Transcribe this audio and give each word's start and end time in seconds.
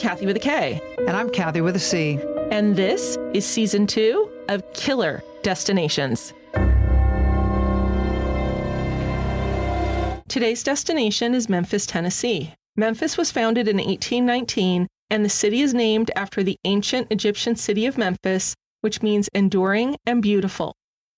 Kathy 0.00 0.24
with 0.24 0.36
a 0.36 0.40
K. 0.40 0.80
And 1.06 1.10
I'm 1.10 1.28
Kathy 1.28 1.60
with 1.60 1.76
a 1.76 1.78
C. 1.78 2.18
And 2.50 2.74
this 2.74 3.18
is 3.34 3.44
season 3.44 3.86
two 3.86 4.30
of 4.48 4.64
Killer 4.72 5.22
Destinations. 5.42 6.32
Today's 10.26 10.62
destination 10.62 11.34
is 11.34 11.50
Memphis, 11.50 11.84
Tennessee. 11.84 12.54
Memphis 12.76 13.18
was 13.18 13.30
founded 13.30 13.68
in 13.68 13.76
1819, 13.76 14.86
and 15.10 15.22
the 15.22 15.28
city 15.28 15.60
is 15.60 15.74
named 15.74 16.10
after 16.16 16.42
the 16.42 16.56
ancient 16.64 17.08
Egyptian 17.10 17.54
city 17.54 17.84
of 17.84 17.98
Memphis, 17.98 18.54
which 18.80 19.02
means 19.02 19.28
enduring 19.34 19.96
and 20.06 20.22
beautiful. 20.22 20.72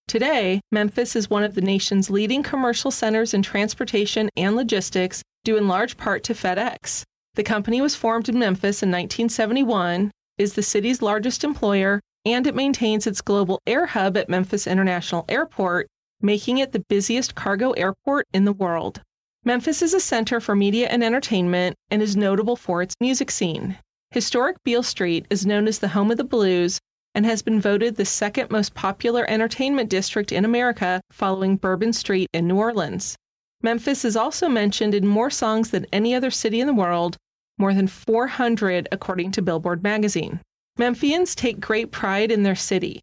Today, 0.09 0.61
Memphis 0.73 1.15
is 1.15 1.31
one 1.31 1.45
of 1.45 1.55
the 1.55 1.61
nation's 1.61 2.11
leading 2.11 2.43
commercial 2.43 2.91
centers 2.91 3.33
in 3.33 3.43
transportation 3.43 4.29
and 4.37 4.57
logistics, 4.57 5.23
due 5.45 5.57
in 5.57 5.69
large 5.69 5.97
part 5.97 6.25
to 6.25 6.35
FedEx. 6.35 7.05
The 7.35 7.43
company 7.43 7.81
was 7.81 7.95
formed 7.95 8.29
in 8.29 8.39
Memphis 8.39 8.83
in 8.83 8.91
1971, 8.91 10.11
is 10.37 10.53
the 10.53 10.63
city's 10.63 11.01
largest 11.01 11.45
employer, 11.45 12.01
and 12.27 12.47
it 12.47 12.55
maintains 12.55 13.07
its 13.07 13.23
global 13.23 13.59
air 13.67 13.87
hub 13.87 14.17
at 14.17 14.29
Memphis 14.29 14.67
International 14.67 15.25
Airport, 15.29 15.89
making 16.21 16.59
it 16.59 16.73
the 16.73 16.85
busiest 16.89 17.35
cargo 17.35 17.71
airport 17.73 18.27
in 18.35 18.45
the 18.45 18.53
world. 18.53 19.01
Memphis 19.45 19.83
is 19.83 19.95
a 19.95 20.01
center 20.01 20.41
for 20.41 20.55
media 20.55 20.89
and 20.89 21.03
entertainment 21.03 21.75
and 21.91 22.03
is 22.03 22.17
notable 22.17 22.55
for 22.55 22.83
its 22.83 22.95
music 23.01 23.31
scene. 23.31 23.79
Historic 24.11 24.57
Beale 24.63 24.83
Street 24.83 25.27
is 25.31 25.47
known 25.47 25.67
as 25.67 25.79
the 25.79 25.89
home 25.89 26.11
of 26.11 26.19
the 26.19 26.25
blues 26.25 26.79
and 27.15 27.27
has 27.27 27.43
been 27.43 27.61
voted 27.61 27.97
the 27.97 28.05
second 28.05 28.51
most 28.51 28.75
popular 28.75 29.29
entertainment 29.29 29.89
district 29.89 30.33
in 30.33 30.45
America 30.45 31.01
following 31.11 31.57
Bourbon 31.57 31.93
Street 31.93 32.29
in 32.33 32.47
New 32.47 32.57
Orleans. 32.57 33.17
Memphis 33.65 34.05
is 34.05 34.17
also 34.17 34.49
mentioned 34.49 34.93
in 34.93 35.07
more 35.07 35.31
songs 35.31 35.71
than 35.71 35.87
any 35.93 36.15
other 36.15 36.31
city 36.31 36.61
in 36.61 36.67
the 36.67 36.75
world, 36.75 37.17
more 37.59 37.73
than 37.73 37.87
400 37.87 38.89
according 38.91 39.31
to 39.33 39.43
Billboard 39.43 39.85
magazine. 39.85 40.41
Memphians 40.79 41.37
take 41.37 41.61
great 41.61 41.93
pride 41.93 42.33
in 42.33 42.43
their 42.43 42.57
city. 42.57 43.01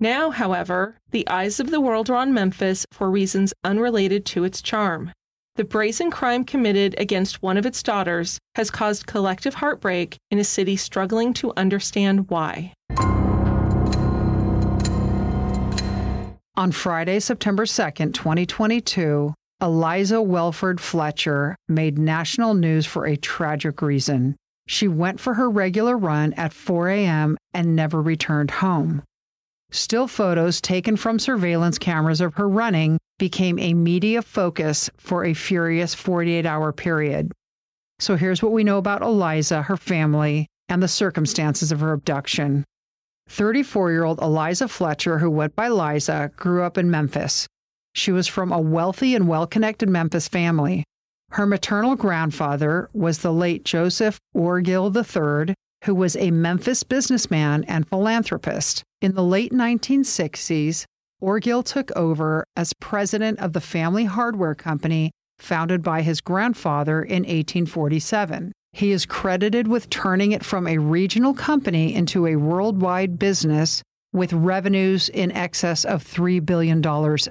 Now, 0.00 0.30
however, 0.30 0.96
the 1.10 1.28
eyes 1.28 1.60
of 1.60 1.70
the 1.70 1.80
world 1.80 2.08
are 2.08 2.16
on 2.16 2.32
Memphis 2.32 2.86
for 2.90 3.10
reasons 3.10 3.52
unrelated 3.64 4.24
to 4.26 4.44
its 4.44 4.62
charm. 4.62 5.12
The 5.56 5.64
brazen 5.64 6.10
crime 6.10 6.44
committed 6.44 6.94
against 6.98 7.42
one 7.42 7.58
of 7.58 7.66
its 7.66 7.82
daughters 7.82 8.38
has 8.54 8.70
caused 8.70 9.06
collective 9.06 9.54
heartbreak 9.54 10.16
in 10.30 10.38
a 10.38 10.44
city 10.44 10.76
struggling 10.76 11.34
to 11.34 11.52
understand 11.56 12.30
why. 12.30 12.72
On 16.56 16.72
Friday, 16.72 17.20
September 17.20 17.66
2nd, 17.66 18.14
2022, 18.14 19.34
Eliza 19.60 20.22
Welford 20.22 20.80
Fletcher 20.80 21.56
made 21.68 21.98
national 21.98 22.54
news 22.54 22.86
for 22.86 23.06
a 23.06 23.16
tragic 23.16 23.82
reason. 23.82 24.36
She 24.68 24.86
went 24.86 25.18
for 25.18 25.34
her 25.34 25.50
regular 25.50 25.96
run 25.96 26.32
at 26.34 26.52
4 26.52 26.90
a.m. 26.90 27.36
and 27.52 27.74
never 27.74 28.00
returned 28.00 28.52
home. 28.52 29.02
Still 29.72 30.06
photos 30.06 30.60
taken 30.60 30.96
from 30.96 31.18
surveillance 31.18 31.76
cameras 31.76 32.20
of 32.20 32.34
her 32.34 32.48
running 32.48 32.98
became 33.18 33.58
a 33.58 33.74
media 33.74 34.22
focus 34.22 34.90
for 34.96 35.24
a 35.24 35.34
furious 35.34 35.92
48 35.92 36.46
hour 36.46 36.72
period. 36.72 37.32
So 37.98 38.14
here's 38.14 38.40
what 38.40 38.52
we 38.52 38.62
know 38.62 38.78
about 38.78 39.02
Eliza, 39.02 39.62
her 39.62 39.76
family, 39.76 40.46
and 40.68 40.80
the 40.80 40.86
circumstances 40.86 41.72
of 41.72 41.80
her 41.80 41.92
abduction. 41.92 42.64
34 43.28 43.90
year 43.90 44.04
old 44.04 44.22
Eliza 44.22 44.68
Fletcher, 44.68 45.18
who 45.18 45.30
went 45.30 45.56
by 45.56 45.68
Liza, 45.68 46.30
grew 46.36 46.62
up 46.62 46.78
in 46.78 46.92
Memphis. 46.92 47.48
She 47.98 48.12
was 48.12 48.28
from 48.28 48.52
a 48.52 48.60
wealthy 48.60 49.16
and 49.16 49.26
well 49.26 49.44
connected 49.44 49.88
Memphis 49.88 50.28
family. 50.28 50.84
Her 51.32 51.46
maternal 51.46 51.96
grandfather 51.96 52.88
was 52.92 53.18
the 53.18 53.32
late 53.32 53.64
Joseph 53.64 54.20
Orgill 54.36 54.94
III, 54.94 55.52
who 55.84 55.96
was 55.96 56.14
a 56.14 56.30
Memphis 56.30 56.84
businessman 56.84 57.64
and 57.64 57.88
philanthropist. 57.88 58.84
In 59.02 59.16
the 59.16 59.24
late 59.24 59.52
1960s, 59.52 60.84
Orgill 61.20 61.64
took 61.64 61.90
over 61.96 62.44
as 62.56 62.72
president 62.74 63.40
of 63.40 63.52
the 63.52 63.60
family 63.60 64.04
hardware 64.04 64.54
company 64.54 65.10
founded 65.40 65.82
by 65.82 66.02
his 66.02 66.20
grandfather 66.20 67.02
in 67.02 67.24
1847. 67.24 68.52
He 68.74 68.92
is 68.92 69.06
credited 69.06 69.66
with 69.66 69.90
turning 69.90 70.30
it 70.30 70.44
from 70.44 70.68
a 70.68 70.78
regional 70.78 71.34
company 71.34 71.92
into 71.96 72.28
a 72.28 72.36
worldwide 72.36 73.18
business 73.18 73.82
with 74.12 74.32
revenues 74.32 75.08
in 75.08 75.32
excess 75.32 75.84
of 75.84 76.04
$3 76.04 76.44
billion 76.46 76.80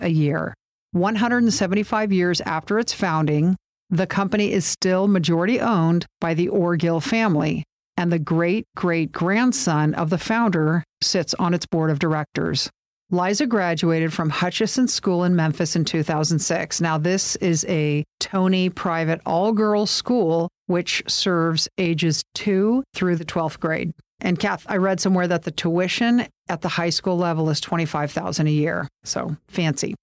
a 0.02 0.10
year. 0.10 0.54
175 0.92 2.12
years 2.12 2.42
after 2.42 2.80
its 2.80 2.94
founding, 2.94 3.56
the 3.90 4.08
company 4.08 4.52
is 4.52 4.66
still 4.66 5.08
majority 5.08 5.60
owned 5.60 6.06
by 6.20 6.34
the 6.34 6.48
Orgill 6.48 7.02
family, 7.02 7.64
and 7.96 8.12
the 8.12 8.20
great 8.20 8.66
great 8.76 9.12
grandson 9.12 9.94
of 9.94 10.10
the 10.10 10.18
founder 10.18 10.84
sits 11.02 11.34
on 11.36 11.54
its 11.54 11.66
board 11.66 11.90
of 11.90 12.00
directors. 12.00 12.70
Liza 13.10 13.48
graduated 13.48 14.14
from 14.14 14.30
Hutchinson 14.30 14.90
School 14.90 15.24
in 15.24 15.34
Memphis 15.34 15.78
in 15.78 15.86
2006. 15.86 16.82
Now, 16.82 16.98
this 16.98 17.38
is 17.38 17.66
a 17.70 18.04
Tony 18.20 18.70
private 18.70 19.22
all 19.26 19.54
girls 19.54 19.90
school 19.90 20.50
which 20.66 21.02
serves 21.08 21.70
ages 21.78 22.22
2 22.36 22.84
through 22.94 23.16
the 23.16 23.24
12th 23.24 23.62
grade. 23.62 23.94
And 24.20 24.38
Kath, 24.38 24.66
I 24.68 24.78
read 24.78 25.00
somewhere 25.00 25.28
that 25.28 25.44
the 25.44 25.52
tuition 25.52 26.28
at 26.50 26.62
the 26.62 26.68
high 26.68 26.90
school 26.90 27.18
level 27.18 27.50
is 27.50 27.62
25,000 27.62 28.48
a 28.48 28.50
year. 28.50 28.90
So, 29.06 29.38
fancy. 29.48 29.96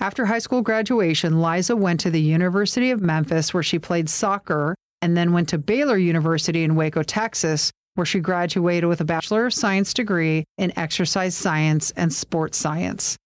After 0.00 0.26
high 0.26 0.38
school 0.38 0.62
graduation, 0.62 1.42
Liza 1.42 1.74
went 1.74 1.98
to 2.00 2.10
the 2.10 2.20
University 2.20 2.92
of 2.92 3.00
Memphis 3.00 3.52
where 3.52 3.64
she 3.64 3.80
played 3.80 4.08
soccer 4.08 4.76
and 5.02 5.16
then 5.16 5.32
went 5.32 5.48
to 5.48 5.58
Baylor 5.58 5.96
University 5.96 6.62
in 6.62 6.76
Waco, 6.76 7.02
Texas, 7.02 7.72
where 7.96 8.04
she 8.04 8.20
graduated 8.20 8.88
with 8.88 9.00
a 9.00 9.04
Bachelor 9.04 9.46
of 9.46 9.54
Science 9.54 9.92
degree 9.92 10.44
in 10.56 10.76
exercise 10.78 11.34
science 11.34 11.90
and 11.96 12.12
sports 12.12 12.56
science. 12.56 13.16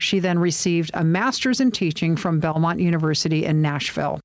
She 0.00 0.18
then 0.18 0.40
received 0.40 0.90
a 0.94 1.04
master's 1.04 1.60
in 1.60 1.70
teaching 1.70 2.16
from 2.16 2.40
Belmont 2.40 2.80
University 2.80 3.44
in 3.44 3.62
Nashville. 3.62 4.20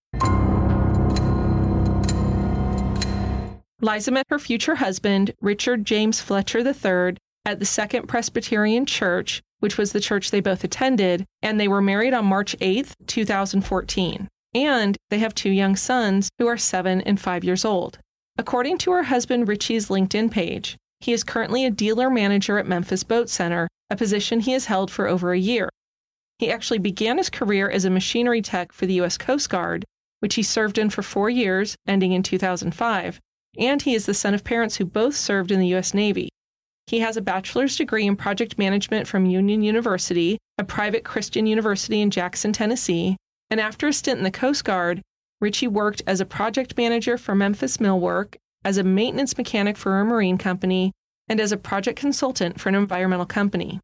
Liza 3.79 4.11
met 4.11 4.25
her 4.29 4.40
future 4.40 4.75
husband, 4.75 5.34
Richard 5.40 5.85
James 5.85 6.19
Fletcher 6.19 6.59
III, 6.59 7.17
at 7.45 7.59
the 7.59 7.66
Second 7.66 8.07
Presbyterian 8.07 8.85
Church, 8.85 9.41
which 9.61 9.77
was 9.77 9.94
the 9.94 10.01
church 10.01 10.29
they 10.29 10.41
both 10.41 10.63
attended, 10.63 11.25
and 11.41 11.59
they 11.59 11.67
were 11.67 11.81
married 11.81 12.13
on 12.13 12.25
March 12.25 12.55
8, 12.59 12.94
2014. 13.07 14.27
And 14.53 14.97
they 15.09 15.19
have 15.19 15.33
two 15.33 15.49
young 15.49 15.77
sons 15.77 16.29
who 16.38 16.47
are 16.47 16.57
seven 16.57 16.99
and 17.01 17.19
five 17.19 17.44
years 17.44 17.63
old. 17.63 17.99
According 18.38 18.79
to 18.79 18.91
her 18.91 19.03
husband 19.03 19.47
Richie's 19.47 19.88
LinkedIn 19.88 20.31
page, 20.31 20.77
he 20.99 21.13
is 21.13 21.23
currently 21.23 21.63
a 21.63 21.72
dealer 21.72 22.09
manager 22.09 22.57
at 22.57 22.67
Memphis 22.67 23.03
Boat 23.03 23.29
Center, 23.29 23.67
a 23.89 23.95
position 23.95 24.39
he 24.39 24.51
has 24.51 24.66
held 24.66 24.91
for 24.91 25.07
over 25.07 25.31
a 25.31 25.39
year. 25.39 25.69
He 26.39 26.51
actually 26.51 26.79
began 26.79 27.19
his 27.19 27.29
career 27.29 27.69
as 27.69 27.85
a 27.85 27.89
machinery 27.91 28.41
tech 28.41 28.72
for 28.72 28.88
the 28.88 28.95
U.S. 28.95 29.17
Coast 29.17 29.49
Guard, 29.49 29.85
which 30.22 30.35
he 30.35 30.43
served 30.43 30.79
in 30.79 30.89
for 30.89 31.03
four 31.03 31.29
years, 31.29 31.75
ending 31.88 32.13
in 32.13 32.23
2005, 32.23 33.19
and 33.59 33.81
he 33.84 33.93
is 33.93 34.07
the 34.07 34.16
son 34.16 34.34
of 34.34 34.43
parents 34.43 34.78
who 34.78 34.85
both 34.85 35.16
served 35.16 35.52
in 35.52 35.59
the 35.59 35.67
U.S. 35.67 35.93
Navy. 35.93 36.30
He 36.87 36.99
has 36.99 37.17
a 37.17 37.22
bachelor's 37.22 37.75
degree 37.75 38.05
in 38.05 38.16
project 38.16 38.57
management 38.57 39.07
from 39.07 39.25
Union 39.25 39.61
University, 39.61 40.37
a 40.57 40.63
private 40.63 41.03
Christian 41.03 41.45
university 41.45 42.01
in 42.01 42.11
Jackson, 42.11 42.53
Tennessee, 42.53 43.17
and 43.49 43.59
after 43.59 43.87
a 43.87 43.93
stint 43.93 44.17
in 44.17 44.23
the 44.23 44.31
Coast 44.31 44.63
Guard, 44.63 45.01
Richie 45.39 45.67
worked 45.67 46.01
as 46.05 46.19
a 46.19 46.25
project 46.25 46.78
manager 46.78 47.17
for 47.17 47.33
Memphis 47.33 47.78
Millwork, 47.78 48.35
as 48.63 48.78
a 48.78 48.83
maintenance 48.83 49.37
mechanic 49.37 49.78
for 49.78 49.99
a 49.99 50.05
marine 50.05 50.37
company, 50.37 50.91
and 51.28 51.39
as 51.39 51.51
a 51.51 51.57
project 51.57 51.97
consultant 51.97 52.59
for 52.59 52.69
an 52.69 52.75
environmental 52.75 53.25
company. 53.25 53.79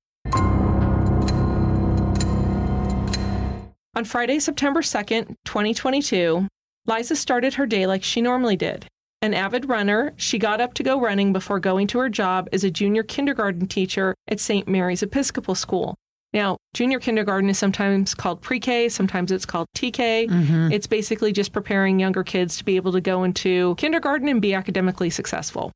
On 3.95 4.05
Friday, 4.05 4.39
September 4.39 4.81
2nd, 4.81 5.35
2022, 5.45 6.47
Liza 6.85 7.15
started 7.15 7.55
her 7.55 7.65
day 7.65 7.87
like 7.87 8.03
she 8.03 8.21
normally 8.21 8.55
did. 8.55 8.87
An 9.21 9.33
avid 9.33 9.67
runner, 9.67 10.13
she 10.15 10.37
got 10.37 10.61
up 10.61 10.75
to 10.75 10.83
go 10.83 10.99
running 11.01 11.33
before 11.33 11.59
going 11.59 11.87
to 11.87 11.97
her 11.99 12.09
job 12.09 12.47
as 12.53 12.63
a 12.63 12.69
junior 12.69 13.01
kindergarten 13.01 13.65
teacher 13.65 14.13
at 14.27 14.39
St. 14.39 14.67
Mary's 14.67 15.01
Episcopal 15.01 15.55
School. 15.55 15.95
Now, 16.33 16.57
junior 16.75 16.99
kindergarten 16.99 17.49
is 17.49 17.57
sometimes 17.57 18.13
called 18.13 18.41
pre 18.41 18.59
K, 18.59 18.89
sometimes 18.89 19.31
it's 19.31 19.45
called 19.45 19.65
TK. 19.73 20.27
Mhm. 20.27 20.71
It's 20.71 20.85
basically 20.85 21.31
just 21.31 21.51
preparing 21.51 21.99
younger 21.99 22.23
kids 22.23 22.57
to 22.57 22.65
be 22.65 22.75
able 22.75 22.91
to 22.91 23.01
go 23.01 23.23
into 23.23 23.73
kindergarten 23.79 24.27
and 24.27 24.39
be 24.39 24.53
academically 24.53 25.09
successful. 25.09 25.71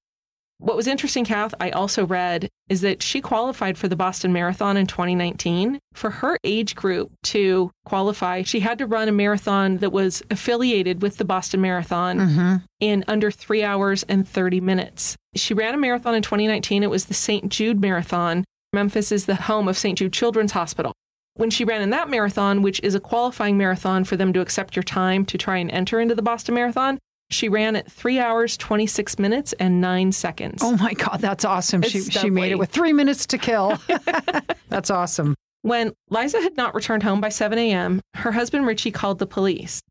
What 0.62 0.75
was 0.78 0.86
interesting, 0.86 1.25
Kath, 1.25 1.56
I 1.60 1.72
also 1.72 2.06
read, 2.06 2.48
is 2.69 2.81
that 2.81 3.02
she 3.02 3.19
qualified 3.19 3.80
for 3.80 3.88
the 3.88 3.96
Boston 3.96 4.31
Marathon 4.31 4.78
in 4.78 4.86
2019. 4.86 5.80
For 5.96 6.12
her 6.12 6.38
age 6.44 6.75
group 6.75 7.12
to 7.24 7.72
qualify, 7.86 8.44
she 8.44 8.60
had 8.60 8.78
to 8.78 8.86
run 8.86 9.08
a 9.10 9.12
marathon 9.12 9.78
that 9.78 9.92
was 9.92 10.22
affiliated 10.30 11.02
with 11.02 11.18
the 11.18 11.25
Boston 11.25 11.62
Marathon 11.62 12.19
Mhm. 12.19 12.63
in 12.80 13.04
under 13.08 13.31
three 13.31 13.63
hours 13.63 14.04
and 14.04 14.28
30 14.28 14.62
minutes. 14.62 15.16
She 15.36 15.56
ran 15.56 15.74
a 15.74 15.78
marathon 15.78 16.13
in 16.13 16.22
2019. 16.22 16.84
It 16.84 16.92
was 16.92 17.06
the 17.06 17.16
St. 17.16 17.50
Jude 17.50 17.81
Marathon. 17.81 18.46
Memphis 18.72 19.12
is 19.12 19.25
the 19.25 19.36
home 19.36 19.68
of 19.68 19.80
St. 19.80 19.98
Jude 19.98 20.14
Children's 20.14 20.52
Hospital. 20.52 20.94
When 21.34 21.50
she 21.50 21.66
ran 21.66 21.81
in 21.81 21.90
that 21.90 22.07
marathon, 22.10 22.62
which 22.62 22.80
is 22.84 22.94
a 22.94 23.00
qualifying 23.00 23.57
marathon 23.57 24.04
for 24.04 24.16
them 24.16 24.31
to 24.34 24.42
accept 24.42 24.75
your 24.75 24.84
time 24.84 25.25
to 25.25 25.38
try 25.40 25.57
and 25.57 25.72
enter 25.72 26.00
into 26.00 26.14
the 26.14 26.22
Boston 26.22 26.54
Marathon, 26.54 27.00
she 27.31 27.50
ran 27.50 27.75
at 27.75 27.92
three 27.92 28.19
hours, 28.19 28.57
26 28.57 29.18
minutes, 29.18 29.54
and 29.54 29.81
nine 29.81 30.12
seconds. 30.12 30.62
Oh 30.63 30.75
my 30.78 30.94
God, 30.94 31.19
that's 31.19 31.45
awesome. 31.45 31.81
She, 31.81 32.01
she 32.01 32.30
made 32.30 32.51
it 32.51 32.60
with 32.60 32.69
three 32.69 32.94
minutes 32.94 33.25
to 33.28 33.38
kill. 33.38 33.80
that's 34.69 34.89
awesome. 34.89 35.36
When 35.63 35.94
Liza 36.10 36.42
had 36.42 36.57
not 36.57 36.75
returned 36.75 37.04
home 37.04 37.22
by 37.22 37.30
7 37.30 37.57
a.m., 37.57 38.01
her 38.16 38.31
husband 38.31 38.66
Richie 38.66 38.92
called 38.92 39.19
the 39.19 39.28
police. 39.28 39.81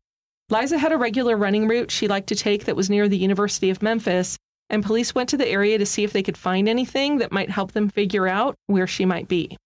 Liza 0.49 0.77
had 0.77 0.91
a 0.91 0.97
regular 0.97 1.37
running 1.37 1.67
route 1.67 1.91
she 1.91 2.07
liked 2.07 2.27
to 2.27 2.35
take 2.35 2.65
that 2.65 2.75
was 2.75 2.89
near 2.89 3.07
the 3.07 3.17
University 3.17 3.69
of 3.69 3.81
Memphis, 3.81 4.37
and 4.69 4.83
police 4.83 5.15
went 5.15 5.29
to 5.29 5.37
the 5.37 5.47
area 5.47 5.77
to 5.77 5.85
see 5.85 6.03
if 6.03 6.13
they 6.13 6.23
could 6.23 6.37
find 6.37 6.67
anything 6.67 7.17
that 7.19 7.31
might 7.31 7.49
help 7.49 7.71
them 7.71 7.89
figure 7.89 8.27
out 8.27 8.55
where 8.67 8.87
she 8.87 9.05
might 9.05 9.27
be. 9.27 9.57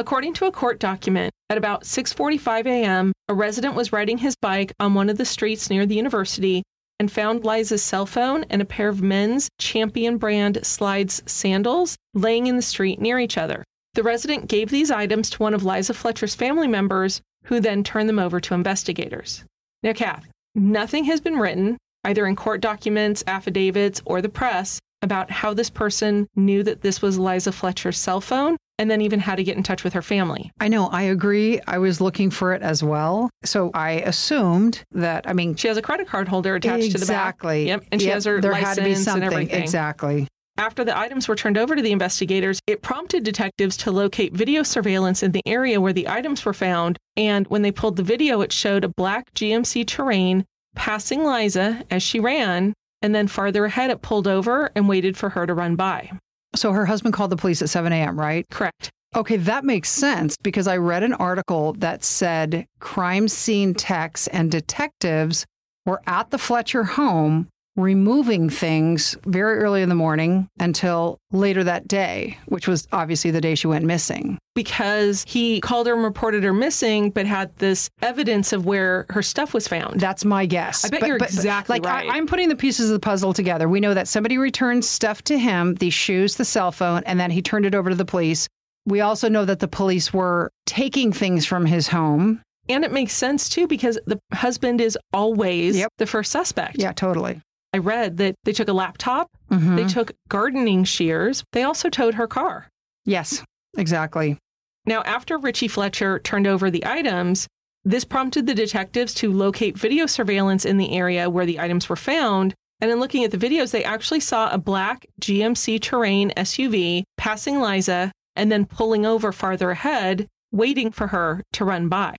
According 0.00 0.32
to 0.34 0.46
a 0.46 0.50
court 0.50 0.78
document, 0.78 1.30
at 1.50 1.58
about 1.58 1.82
6:45 1.82 2.64
a.m., 2.64 3.12
a 3.28 3.34
resident 3.34 3.74
was 3.74 3.92
riding 3.92 4.16
his 4.16 4.34
bike 4.34 4.72
on 4.80 4.94
one 4.94 5.10
of 5.10 5.18
the 5.18 5.26
streets 5.26 5.68
near 5.68 5.84
the 5.84 5.94
university 5.94 6.62
and 6.98 7.12
found 7.12 7.44
Liza's 7.44 7.82
cell 7.82 8.06
phone 8.06 8.44
and 8.48 8.62
a 8.62 8.64
pair 8.64 8.88
of 8.88 9.02
men's 9.02 9.50
Champion 9.58 10.16
brand 10.16 10.64
slides 10.64 11.22
sandals 11.26 11.96
laying 12.14 12.46
in 12.46 12.56
the 12.56 12.62
street 12.62 12.98
near 12.98 13.18
each 13.18 13.36
other. 13.36 13.62
The 13.92 14.02
resident 14.02 14.48
gave 14.48 14.70
these 14.70 14.90
items 14.90 15.28
to 15.30 15.42
one 15.42 15.52
of 15.52 15.66
Liza 15.66 15.92
Fletcher's 15.92 16.34
family 16.34 16.66
members, 16.66 17.20
who 17.44 17.60
then 17.60 17.84
turned 17.84 18.08
them 18.08 18.18
over 18.18 18.40
to 18.40 18.54
investigators. 18.54 19.44
Now, 19.82 19.92
Kath, 19.92 20.26
nothing 20.54 21.04
has 21.04 21.20
been 21.20 21.36
written, 21.36 21.76
either 22.04 22.26
in 22.26 22.36
court 22.36 22.62
documents, 22.62 23.22
affidavits, 23.26 24.00
or 24.06 24.22
the 24.22 24.30
press, 24.30 24.78
about 25.02 25.30
how 25.30 25.52
this 25.52 25.68
person 25.68 26.26
knew 26.36 26.62
that 26.62 26.80
this 26.80 27.02
was 27.02 27.18
Liza 27.18 27.52
Fletcher's 27.52 27.98
cell 27.98 28.22
phone 28.22 28.56
and 28.80 28.90
then 28.90 29.00
even 29.02 29.20
how 29.20 29.34
to 29.34 29.44
get 29.44 29.56
in 29.58 29.62
touch 29.62 29.84
with 29.84 29.92
her 29.92 30.00
family. 30.02 30.50
I 30.58 30.68
know, 30.68 30.86
I 30.88 31.02
agree. 31.02 31.60
I 31.66 31.76
was 31.78 32.00
looking 32.00 32.30
for 32.30 32.54
it 32.54 32.62
as 32.62 32.82
well. 32.82 33.28
So 33.44 33.70
I 33.74 33.90
assumed 33.92 34.82
that, 34.92 35.28
I 35.28 35.34
mean, 35.34 35.54
She 35.54 35.68
has 35.68 35.76
a 35.76 35.82
credit 35.82 36.08
card 36.08 36.28
holder 36.28 36.54
attached 36.54 36.92
to 36.92 36.98
the 36.98 37.06
back. 37.06 37.34
exactly. 37.36 37.66
Yep, 37.66 37.84
and 37.92 38.00
she 38.00 38.06
Yep, 38.08 38.14
has 38.14 38.24
her 38.24 38.40
there 38.40 38.52
license 38.52 38.68
had 38.68 38.74
to 38.76 38.82
be 38.84 38.94
something. 38.94 39.22
and 39.24 39.32
everything. 39.34 39.62
Exactly. 39.62 40.26
After 40.56 40.82
the 40.84 40.96
items 40.98 41.28
were 41.28 41.36
turned 41.36 41.56
over 41.58 41.76
to 41.76 41.82
the 41.82 41.92
investigators, 41.92 42.58
it 42.66 42.82
prompted 42.82 43.22
detectives 43.22 43.76
to 43.78 43.90
locate 43.90 44.34
video 44.34 44.62
surveillance 44.62 45.22
in 45.22 45.32
the 45.32 45.42
area 45.46 45.80
where 45.80 45.92
the 45.92 46.08
items 46.08 46.44
were 46.44 46.52
found. 46.54 46.96
And 47.16 47.46
when 47.48 47.62
they 47.62 47.72
pulled 47.72 47.96
the 47.96 48.02
video, 48.02 48.40
it 48.40 48.52
showed 48.52 48.84
a 48.84 48.88
black 48.88 49.32
GMC 49.34 49.86
terrain 49.86 50.44
passing 50.74 51.24
Liza 51.24 51.82
as 51.90 52.02
she 52.02 52.18
ran. 52.20 52.72
And 53.02 53.14
then 53.14 53.26
farther 53.28 53.64
ahead, 53.64 53.90
it 53.90 54.02
pulled 54.02 54.26
over 54.26 54.70
and 54.74 54.86
waited 54.88 55.16
for 55.16 55.30
her 55.30 55.46
to 55.46 55.54
run 55.54 55.76
by. 55.76 56.10
So 56.54 56.72
her 56.72 56.86
husband 56.86 57.14
called 57.14 57.30
the 57.30 57.36
police 57.36 57.62
at 57.62 57.70
7 57.70 57.92
a.m., 57.92 58.18
right? 58.18 58.44
Correct. 58.50 58.90
Okay, 59.14 59.36
that 59.38 59.64
makes 59.64 59.88
sense 59.88 60.36
because 60.40 60.68
I 60.68 60.76
read 60.76 61.02
an 61.02 61.14
article 61.14 61.72
that 61.74 62.04
said 62.04 62.66
crime 62.78 63.26
scene 63.26 63.74
techs 63.74 64.28
and 64.28 64.50
detectives 64.50 65.46
were 65.84 66.00
at 66.06 66.30
the 66.30 66.38
Fletcher 66.38 66.84
home 66.84 67.48
removing 67.80 68.50
things 68.50 69.16
very 69.24 69.58
early 69.58 69.82
in 69.82 69.88
the 69.88 69.94
morning 69.94 70.48
until 70.58 71.18
later 71.32 71.64
that 71.64 71.88
day, 71.88 72.38
which 72.46 72.68
was 72.68 72.86
obviously 72.92 73.30
the 73.30 73.40
day 73.40 73.54
she 73.54 73.66
went 73.66 73.84
missing. 73.84 74.38
Because 74.54 75.24
he 75.26 75.60
called 75.60 75.86
her 75.86 75.94
and 75.94 76.02
reported 76.02 76.42
her 76.44 76.52
missing, 76.52 77.10
but 77.10 77.26
had 77.26 77.56
this 77.56 77.88
evidence 78.02 78.52
of 78.52 78.66
where 78.66 79.06
her 79.10 79.22
stuff 79.22 79.54
was 79.54 79.66
found. 79.68 80.00
That's 80.00 80.24
my 80.24 80.46
guess. 80.46 80.84
I 80.84 80.88
bet 80.88 81.06
you're 81.06 81.16
exactly 81.16 81.74
like 81.80 81.84
right. 81.84 82.08
I, 82.10 82.16
I'm 82.16 82.26
putting 82.26 82.48
the 82.48 82.56
pieces 82.56 82.90
of 82.90 82.94
the 82.94 83.00
puzzle 83.00 83.32
together. 83.32 83.68
We 83.68 83.80
know 83.80 83.94
that 83.94 84.08
somebody 84.08 84.38
returned 84.38 84.84
stuff 84.84 85.22
to 85.24 85.38
him, 85.38 85.74
these 85.76 85.94
shoes, 85.94 86.36
the 86.36 86.44
cell 86.44 86.72
phone, 86.72 87.02
and 87.06 87.18
then 87.18 87.30
he 87.30 87.42
turned 87.42 87.64
it 87.66 87.74
over 87.74 87.90
to 87.90 87.96
the 87.96 88.04
police. 88.04 88.48
We 88.86 89.00
also 89.00 89.28
know 89.28 89.44
that 89.44 89.60
the 89.60 89.68
police 89.68 90.12
were 90.12 90.50
taking 90.66 91.12
things 91.12 91.46
from 91.46 91.66
his 91.66 91.88
home. 91.88 92.42
And 92.68 92.84
it 92.84 92.92
makes 92.92 93.12
sense 93.14 93.48
too, 93.48 93.66
because 93.66 93.98
the 94.06 94.18
husband 94.32 94.80
is 94.80 94.96
always 95.12 95.76
Yep. 95.76 95.90
the 95.98 96.06
first 96.06 96.30
suspect. 96.30 96.76
Yeah, 96.78 96.92
totally. 96.92 97.40
I 97.72 97.78
read 97.78 98.16
that 98.18 98.34
they 98.44 98.52
took 98.52 98.68
a 98.68 98.72
laptop, 98.72 99.28
Mhm. 99.50 99.76
they 99.76 99.86
took 99.86 100.12
gardening 100.28 100.84
shears, 100.84 101.44
they 101.52 101.62
also 101.62 101.88
towed 101.88 102.14
her 102.14 102.26
car. 102.26 102.68
Yes, 103.04 103.42
exactly. 103.76 104.38
Now, 104.86 105.02
after 105.02 105.38
Richie 105.38 105.68
Fletcher 105.68 106.18
turned 106.18 106.46
over 106.46 106.70
the 106.70 106.84
items, 106.86 107.46
this 107.84 108.04
prompted 108.04 108.46
the 108.46 108.54
detectives 108.54 109.14
to 109.14 109.32
locate 109.32 109.78
video 109.78 110.06
surveillance 110.06 110.64
in 110.64 110.78
the 110.78 110.92
area 110.92 111.30
where 111.30 111.46
the 111.46 111.60
items 111.60 111.88
were 111.88 111.96
found. 111.96 112.54
And 112.80 112.90
in 112.90 112.98
looking 112.98 113.24
at 113.24 113.30
the 113.30 113.38
videos, 113.38 113.72
they 113.72 113.84
actually 113.84 114.20
saw 114.20 114.50
a 114.50 114.58
black 114.58 115.06
GMC 115.20 115.78
Terrain 115.78 116.32
SUV 116.36 117.04
passing 117.18 117.60
Liza 117.60 118.10
and 118.36 118.50
then 118.50 118.64
pulling 118.64 119.04
over 119.04 119.32
farther 119.32 119.70
ahead, 119.70 120.26
waiting 120.50 120.90
for 120.90 121.08
her 121.08 121.42
to 121.52 121.64
run 121.64 121.88
by. 121.88 122.16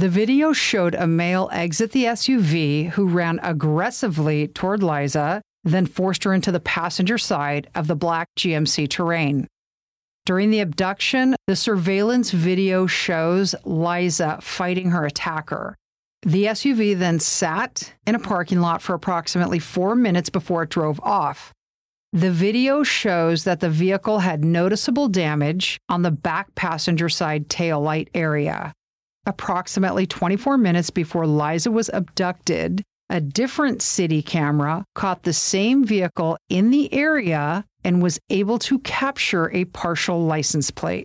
The 0.00 0.08
video 0.08 0.54
showed 0.54 0.94
a 0.94 1.06
male 1.06 1.50
exit 1.52 1.92
the 1.92 2.04
SUV 2.04 2.88
who 2.88 3.06
ran 3.06 3.38
aggressively 3.42 4.48
toward 4.48 4.82
Liza, 4.82 5.42
then 5.62 5.84
forced 5.84 6.24
her 6.24 6.32
into 6.32 6.50
the 6.50 6.58
passenger 6.58 7.18
side 7.18 7.68
of 7.74 7.86
the 7.86 7.94
black 7.94 8.28
GMC 8.38 8.88
terrain. 8.88 9.46
During 10.24 10.50
the 10.50 10.60
abduction, 10.60 11.36
the 11.46 11.54
surveillance 11.54 12.30
video 12.30 12.86
shows 12.86 13.54
Liza 13.66 14.38
fighting 14.40 14.88
her 14.88 15.04
attacker. 15.04 15.76
The 16.22 16.46
SUV 16.46 16.98
then 16.98 17.20
sat 17.20 17.92
in 18.06 18.14
a 18.14 18.18
parking 18.18 18.60
lot 18.60 18.80
for 18.80 18.94
approximately 18.94 19.58
four 19.58 19.94
minutes 19.94 20.30
before 20.30 20.62
it 20.62 20.70
drove 20.70 20.98
off. 21.00 21.52
The 22.14 22.30
video 22.30 22.84
shows 22.84 23.44
that 23.44 23.60
the 23.60 23.68
vehicle 23.68 24.20
had 24.20 24.46
noticeable 24.46 25.08
damage 25.08 25.78
on 25.90 26.00
the 26.00 26.10
back 26.10 26.54
passenger 26.54 27.10
side 27.10 27.50
tail 27.50 27.82
light 27.82 28.08
area. 28.14 28.72
Approximately 29.26 30.06
24 30.06 30.56
minutes 30.56 30.90
before 30.90 31.26
Liza 31.26 31.70
was 31.70 31.90
abducted, 31.92 32.82
a 33.10 33.20
different 33.20 33.82
city 33.82 34.22
camera 34.22 34.84
caught 34.94 35.24
the 35.24 35.32
same 35.32 35.84
vehicle 35.84 36.36
in 36.48 36.70
the 36.70 36.92
area 36.94 37.64
and 37.84 38.02
was 38.02 38.18
able 38.30 38.58
to 38.60 38.78
capture 38.80 39.50
a 39.50 39.64
partial 39.66 40.24
license 40.24 40.70
plate. 40.70 41.04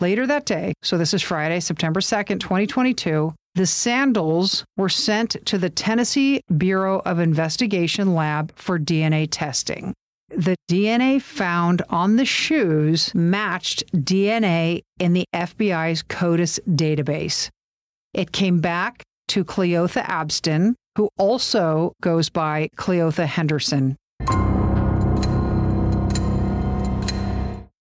Later 0.00 0.26
that 0.26 0.46
day, 0.46 0.72
so 0.82 0.98
this 0.98 1.14
is 1.14 1.22
Friday, 1.22 1.60
September 1.60 2.00
2nd, 2.00 2.40
2022, 2.40 3.32
the 3.54 3.66
sandals 3.66 4.64
were 4.76 4.88
sent 4.88 5.36
to 5.46 5.58
the 5.58 5.70
Tennessee 5.70 6.40
Bureau 6.56 7.00
of 7.04 7.20
Investigation 7.20 8.14
lab 8.14 8.52
for 8.56 8.78
DNA 8.78 9.28
testing. 9.30 9.94
The 10.36 10.56
DNA 10.68 11.22
found 11.22 11.82
on 11.90 12.16
the 12.16 12.24
shoes 12.24 13.14
matched 13.14 13.84
DNA 13.92 14.82
in 14.98 15.12
the 15.12 15.26
FBI's 15.32 16.02
CODIS 16.02 16.58
database. 16.68 17.50
It 18.12 18.32
came 18.32 18.60
back 18.60 19.04
to 19.28 19.44
Cleotha 19.44 20.02
Abston, 20.02 20.74
who 20.96 21.08
also 21.18 21.92
goes 22.02 22.30
by 22.30 22.68
Cleotha 22.76 23.26
Henderson. 23.26 23.96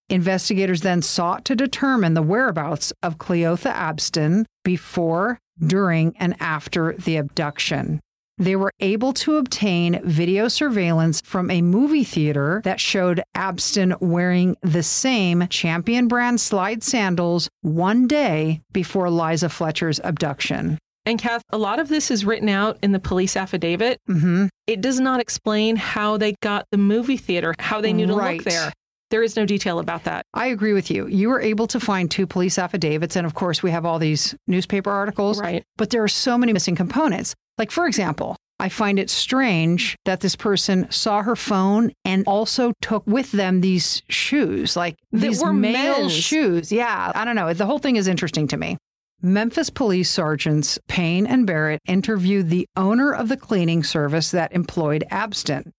Investigators 0.10 0.82
then 0.82 1.02
sought 1.02 1.46
to 1.46 1.56
determine 1.56 2.14
the 2.14 2.22
whereabouts 2.22 2.94
of 3.02 3.18
Cleotha 3.18 3.74
Abston 3.74 4.46
before, 4.64 5.40
during, 5.60 6.16
and 6.18 6.36
after 6.40 6.94
the 6.94 7.18
abduction. 7.18 8.00
They 8.38 8.56
were 8.56 8.72
able 8.80 9.14
to 9.14 9.38
obtain 9.38 10.02
video 10.04 10.48
surveillance 10.48 11.22
from 11.22 11.52
a 11.52 11.62
movie 11.62 12.04
theater 12.04 12.62
that 12.64 12.80
showed 12.80 13.22
Abston 13.36 14.00
wearing 14.02 14.58
the 14.62 14.82
same 14.84 15.48
Champion 15.50 16.08
brand 16.08 16.42
slide 16.42 16.84
sandals 16.84 17.48
one 17.62 18.08
day 18.08 18.62
before 18.72 19.10
Liza 19.12 19.50
Fletcher's 19.50 20.00
abduction. 20.04 20.80
And 21.06 21.20
Kath, 21.20 21.44
a 21.52 21.58
lot 21.58 21.80
of 21.80 21.90
this 21.90 22.10
is 22.10 22.26
written 22.26 22.50
out 22.50 22.78
in 22.82 22.92
the 22.92 23.00
police 23.00 23.36
affidavit. 23.38 24.00
hmm 24.08 24.46
It 24.66 24.82
does 24.82 25.00
not 25.00 25.20
explain 25.20 25.76
how 25.76 26.18
they 26.18 26.34
got 26.42 26.66
the 26.72 26.78
movie 26.78 27.18
theater, 27.18 27.54
how 27.60 27.82
they 27.82 27.94
knew 27.94 28.08
to 28.08 28.16
Right. 28.16 28.38
look 28.38 28.46
there. 28.46 28.72
There 29.12 29.22
is 29.22 29.36
no 29.36 29.46
detail 29.46 29.78
about 29.78 30.06
that. 30.06 30.26
I 30.34 30.48
agree 30.48 30.74
with 30.74 30.90
you. 30.90 31.06
You 31.06 31.30
were 31.30 31.42
able 31.42 31.68
to 31.68 31.80
find 31.80 32.10
two 32.10 32.26
police 32.26 32.58
affidavits, 32.58 33.16
and 33.16 33.28
of 33.28 33.36
course, 33.36 33.62
we 33.62 33.70
have 33.70 33.86
all 33.86 34.00
these 34.00 34.34
newspaper 34.48 34.90
articles. 34.90 35.40
Right. 35.40 35.62
But 35.78 35.92
there 35.92 36.02
are 36.02 36.08
so 36.08 36.36
many 36.36 36.52
missing 36.52 36.76
components. 36.76 37.36
Like, 37.58 37.72
for 37.72 37.86
example, 37.86 38.36
I 38.60 38.70
find 38.70 38.98
it 39.00 39.10
strange 39.10 39.96
that 40.06 40.22
this 40.22 40.36
person 40.36 40.90
saw 40.92 41.22
her 41.22 41.36
phone 41.36 41.92
and 42.06 42.24
also 42.28 42.72
took 42.82 43.06
with 43.06 43.32
them 43.32 43.62
these 43.62 44.02
shoes, 44.10 44.76
like 44.76 44.96
That 45.12 45.20
these 45.22 45.42
were 45.42 45.54
male 45.54 46.00
men's. 46.02 46.14
shoes. 46.14 46.72
Yeah, 46.72 47.12
I 47.14 47.26
don't 47.26 47.36
know. 47.36 47.54
The 47.54 47.66
whole 47.66 47.80
thing 47.80 47.96
is 47.98 48.08
interesting 48.08 48.48
to 48.50 48.58
me. 48.58 48.78
Memphis 49.22 49.70
police 49.70 50.10
sergeants 50.10 50.78
Payne 50.88 51.26
and 51.28 51.48
Barrett 51.48 51.80
interviewed 51.88 52.50
the 52.50 52.66
owner 52.76 53.14
of 53.14 53.30
the 53.30 53.38
cleaning 53.38 53.84
service 53.84 54.32
that 54.32 54.52
employed 54.54 55.04
Abston. 55.12 55.72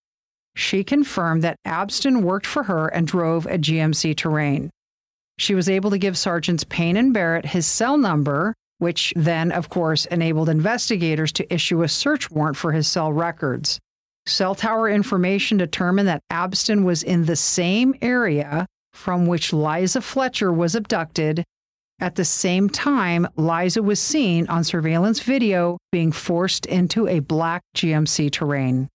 She 0.57 0.85
confirmed 0.85 1.43
that 1.43 1.57
Abston 1.67 2.23
worked 2.23 2.47
for 2.47 2.65
her 2.65 2.87
and 2.89 3.07
drove 3.07 3.45
a 3.47 3.59
GMC 3.59 4.17
Terrain. 4.17 4.71
She 5.37 5.55
was 5.55 5.69
able 5.69 5.91
to 5.91 5.99
give 5.99 6.17
Sergeants 6.17 6.65
Payne 6.65 6.97
and 6.97 7.13
Barrett 7.13 7.47
his 7.47 7.67
cell 7.67 7.99
number, 7.99 8.55
which 8.79 9.13
then, 9.17 9.53
of 9.53 9.69
course, 9.69 10.07
enabled 10.07 10.49
investigators 10.49 11.33
to 11.33 11.55
issue 11.55 11.83
a 11.83 11.89
search 11.89 12.31
warrant 12.31 12.57
for 12.57 12.73
his 12.73 12.87
cell 12.87 13.13
records. 13.13 13.79
Cell 14.27 14.55
tower 14.55 14.89
information 14.89 15.59
determined 15.59 16.09
that 16.09 16.23
Abston 16.33 16.85
was 16.85 17.03
in 17.03 17.27
the 17.27 17.37
same 17.37 17.95
area 18.01 18.67
from 18.93 19.27
which 19.27 19.53
Liza 19.53 20.01
Fletcher 20.01 20.53
was 20.53 20.75
abducted. 20.75 21.45
At 22.01 22.15
the 22.15 22.25
same 22.25 22.69
time, 22.69 23.29
Liza 23.37 23.83
was 23.83 24.01
seen 24.01 24.49
on 24.49 24.65
surveillance 24.65 25.21
video 25.21 25.79
being 25.93 26.11
forced 26.11 26.67
into 26.67 27.07
a 27.07 27.21
black 27.21 27.63
GMC 27.77 28.31
terrain. 28.31 28.89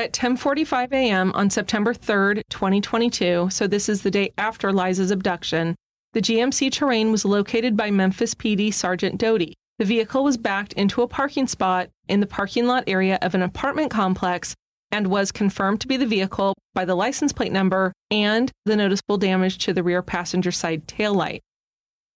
At 0.00 0.14
10:45 0.14 0.94
a.m. 0.94 1.30
on 1.34 1.50
September 1.50 1.92
3rd, 1.92 2.40
2022, 2.48 3.50
so 3.50 3.66
this 3.66 3.86
is 3.86 4.00
the 4.00 4.10
day 4.10 4.32
after 4.38 4.72
Liza's 4.72 5.10
abduction, 5.10 5.76
the 6.14 6.22
GMC 6.22 6.72
Terrain 6.72 7.12
was 7.12 7.26
located 7.26 7.76
by 7.76 7.90
Memphis 7.90 8.34
PD 8.34 8.72
Sergeant 8.72 9.18
Doty. 9.18 9.52
The 9.78 9.84
vehicle 9.84 10.24
was 10.24 10.38
backed 10.38 10.72
into 10.72 11.02
a 11.02 11.06
parking 11.06 11.46
spot 11.46 11.90
in 12.08 12.20
the 12.20 12.26
parking 12.26 12.66
lot 12.66 12.84
area 12.86 13.18
of 13.20 13.34
an 13.34 13.42
apartment 13.42 13.90
complex 13.90 14.54
and 14.90 15.08
was 15.08 15.30
confirmed 15.30 15.82
to 15.82 15.86
be 15.86 15.98
the 15.98 16.06
vehicle 16.06 16.54
by 16.72 16.86
the 16.86 16.94
license 16.94 17.34
plate 17.34 17.52
number 17.52 17.92
and 18.10 18.50
the 18.64 18.76
noticeable 18.76 19.18
damage 19.18 19.58
to 19.58 19.74
the 19.74 19.82
rear 19.82 20.00
passenger 20.00 20.50
side 20.50 20.88
taillight. 20.88 21.40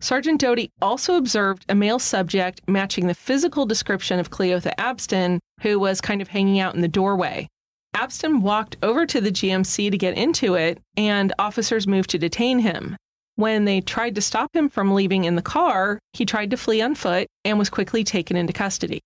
Sergeant 0.00 0.40
Doty 0.40 0.70
also 0.80 1.16
observed 1.18 1.66
a 1.68 1.74
male 1.74 1.98
subject 1.98 2.62
matching 2.66 3.08
the 3.08 3.14
physical 3.14 3.66
description 3.66 4.18
of 4.18 4.30
Cleotha 4.30 4.74
Abston, 4.78 5.38
who 5.60 5.78
was 5.78 6.00
kind 6.00 6.22
of 6.22 6.28
hanging 6.28 6.60
out 6.60 6.74
in 6.74 6.80
the 6.80 6.88
doorway. 6.88 7.46
Abston 7.94 8.40
walked 8.40 8.76
over 8.82 9.06
to 9.06 9.20
the 9.20 9.30
GMC 9.30 9.90
to 9.90 9.96
get 9.96 10.16
into 10.16 10.54
it, 10.54 10.80
and 10.96 11.32
officers 11.38 11.86
moved 11.86 12.10
to 12.10 12.18
detain 12.18 12.58
him. 12.58 12.96
When 13.36 13.64
they 13.64 13.80
tried 13.80 14.14
to 14.16 14.20
stop 14.20 14.54
him 14.54 14.68
from 14.68 14.94
leaving 14.94 15.24
in 15.24 15.36
the 15.36 15.42
car, 15.42 15.98
he 16.12 16.24
tried 16.24 16.50
to 16.50 16.56
flee 16.56 16.82
on 16.82 16.94
foot 16.94 17.28
and 17.44 17.58
was 17.58 17.70
quickly 17.70 18.04
taken 18.04 18.36
into 18.36 18.52
custody. 18.52 19.00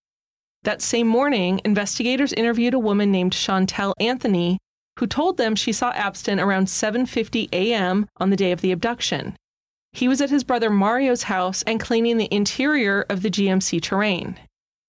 That 0.65 0.83
same 0.83 1.07
morning, 1.07 1.61
investigators 1.65 2.33
interviewed 2.33 2.75
a 2.75 2.79
woman 2.79 3.13
named 3.13 3.33
Chantel 3.33 3.95
Anthony, 4.01 4.59
who 4.99 5.07
told 5.07 5.37
them 5.37 5.55
she 5.55 5.73
saw 5.73 5.93
Abston 5.93 6.43
around 6.43 6.67
7:50 6.67 7.49
a.m. 7.53 8.07
on 8.17 8.31
the 8.31 8.37
day 8.37 8.53
of 8.53 8.61
the 8.61 8.73
abduction. 8.73 9.37
He 9.93 10.09
was 10.09 10.21
at 10.21 10.31
his 10.31 10.45
brother 10.45 10.71
Mario's 10.71 11.25
house 11.25 11.63
and 11.63 11.81
cleaning 11.81 12.19
the 12.19 12.29
interior 12.35 13.07
of 13.09 13.23
the 13.23 13.31
GMC 13.31 13.81
terrain. 13.81 14.39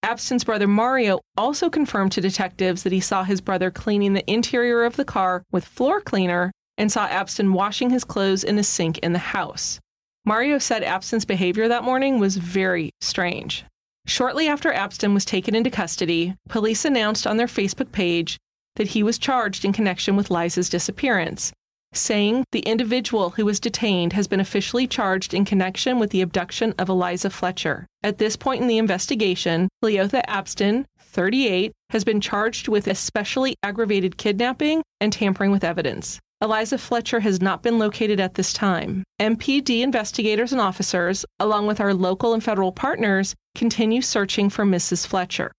Abston's 0.02 0.44
brother 0.44 0.66
Mario 0.66 1.20
also 1.36 1.68
confirmed 1.68 2.12
to 2.12 2.20
detectives 2.20 2.82
that 2.82 2.92
he 2.92 3.00
saw 3.00 3.22
his 3.22 3.40
brother 3.40 3.70
cleaning 3.70 4.14
the 4.14 4.28
interior 4.30 4.84
of 4.84 4.96
the 4.96 5.04
car 5.04 5.42
with 5.52 5.64
floor 5.64 6.00
cleaner 6.00 6.50
and 6.78 6.90
saw 6.90 7.06
Abston 7.08 7.52
washing 7.52 7.90
his 7.90 8.04
clothes 8.04 8.42
in 8.42 8.58
a 8.58 8.64
sink 8.64 8.98
in 8.98 9.12
the 9.12 9.18
house. 9.18 9.78
Mario 10.24 10.58
said 10.58 10.82
Abston's 10.82 11.24
behavior 11.24 11.68
that 11.68 11.84
morning 11.84 12.18
was 12.18 12.36
very 12.36 12.90
strange. 13.00 13.64
Shortly 14.06 14.48
after 14.48 14.72
Abston 14.72 15.12
was 15.12 15.24
taken 15.24 15.54
into 15.54 15.70
custody, 15.70 16.34
police 16.48 16.84
announced 16.84 17.26
on 17.26 17.36
their 17.36 17.46
Facebook 17.46 17.92
page 17.92 18.38
that 18.76 18.88
he 18.88 19.02
was 19.02 19.18
charged 19.18 19.64
in 19.64 19.72
connection 19.72 20.16
with 20.16 20.30
Liza's 20.30 20.70
disappearance, 20.70 21.52
saying 21.92 22.44
the 22.52 22.60
individual 22.60 23.30
who 23.30 23.44
was 23.44 23.60
detained 23.60 24.12
has 24.12 24.28
been 24.28 24.40
officially 24.40 24.86
charged 24.86 25.34
in 25.34 25.44
connection 25.44 25.98
with 25.98 26.10
the 26.10 26.22
abduction 26.22 26.74
of 26.78 26.88
Eliza 26.88 27.30
Fletcher. 27.30 27.86
At 28.02 28.18
this 28.18 28.36
point 28.36 28.62
in 28.62 28.68
the 28.68 28.78
investigation, 28.78 29.68
Cleotha 29.82 30.22
Abston, 30.26 30.84
38, 30.98 31.72
has 31.90 32.04
been 32.04 32.20
charged 32.20 32.68
with 32.68 32.86
especially 32.86 33.56
aggravated 33.62 34.16
kidnapping 34.16 34.82
and 35.00 35.12
tampering 35.12 35.50
with 35.50 35.64
evidence. 35.64 36.20
Eliza 36.42 36.78
Fletcher 36.78 37.20
has 37.20 37.42
not 37.42 37.62
been 37.62 37.78
located 37.78 38.18
at 38.18 38.34
this 38.34 38.54
time. 38.54 39.04
MPD 39.20 39.82
investigators 39.82 40.52
and 40.52 40.60
officers, 40.60 41.26
along 41.38 41.66
with 41.66 41.80
our 41.80 41.92
local 41.92 42.32
and 42.32 42.42
federal 42.42 42.72
partners, 42.72 43.34
continue 43.54 44.00
searching 44.00 44.48
for 44.48 44.64
Mrs. 44.64 45.06
Fletcher. 45.06 45.52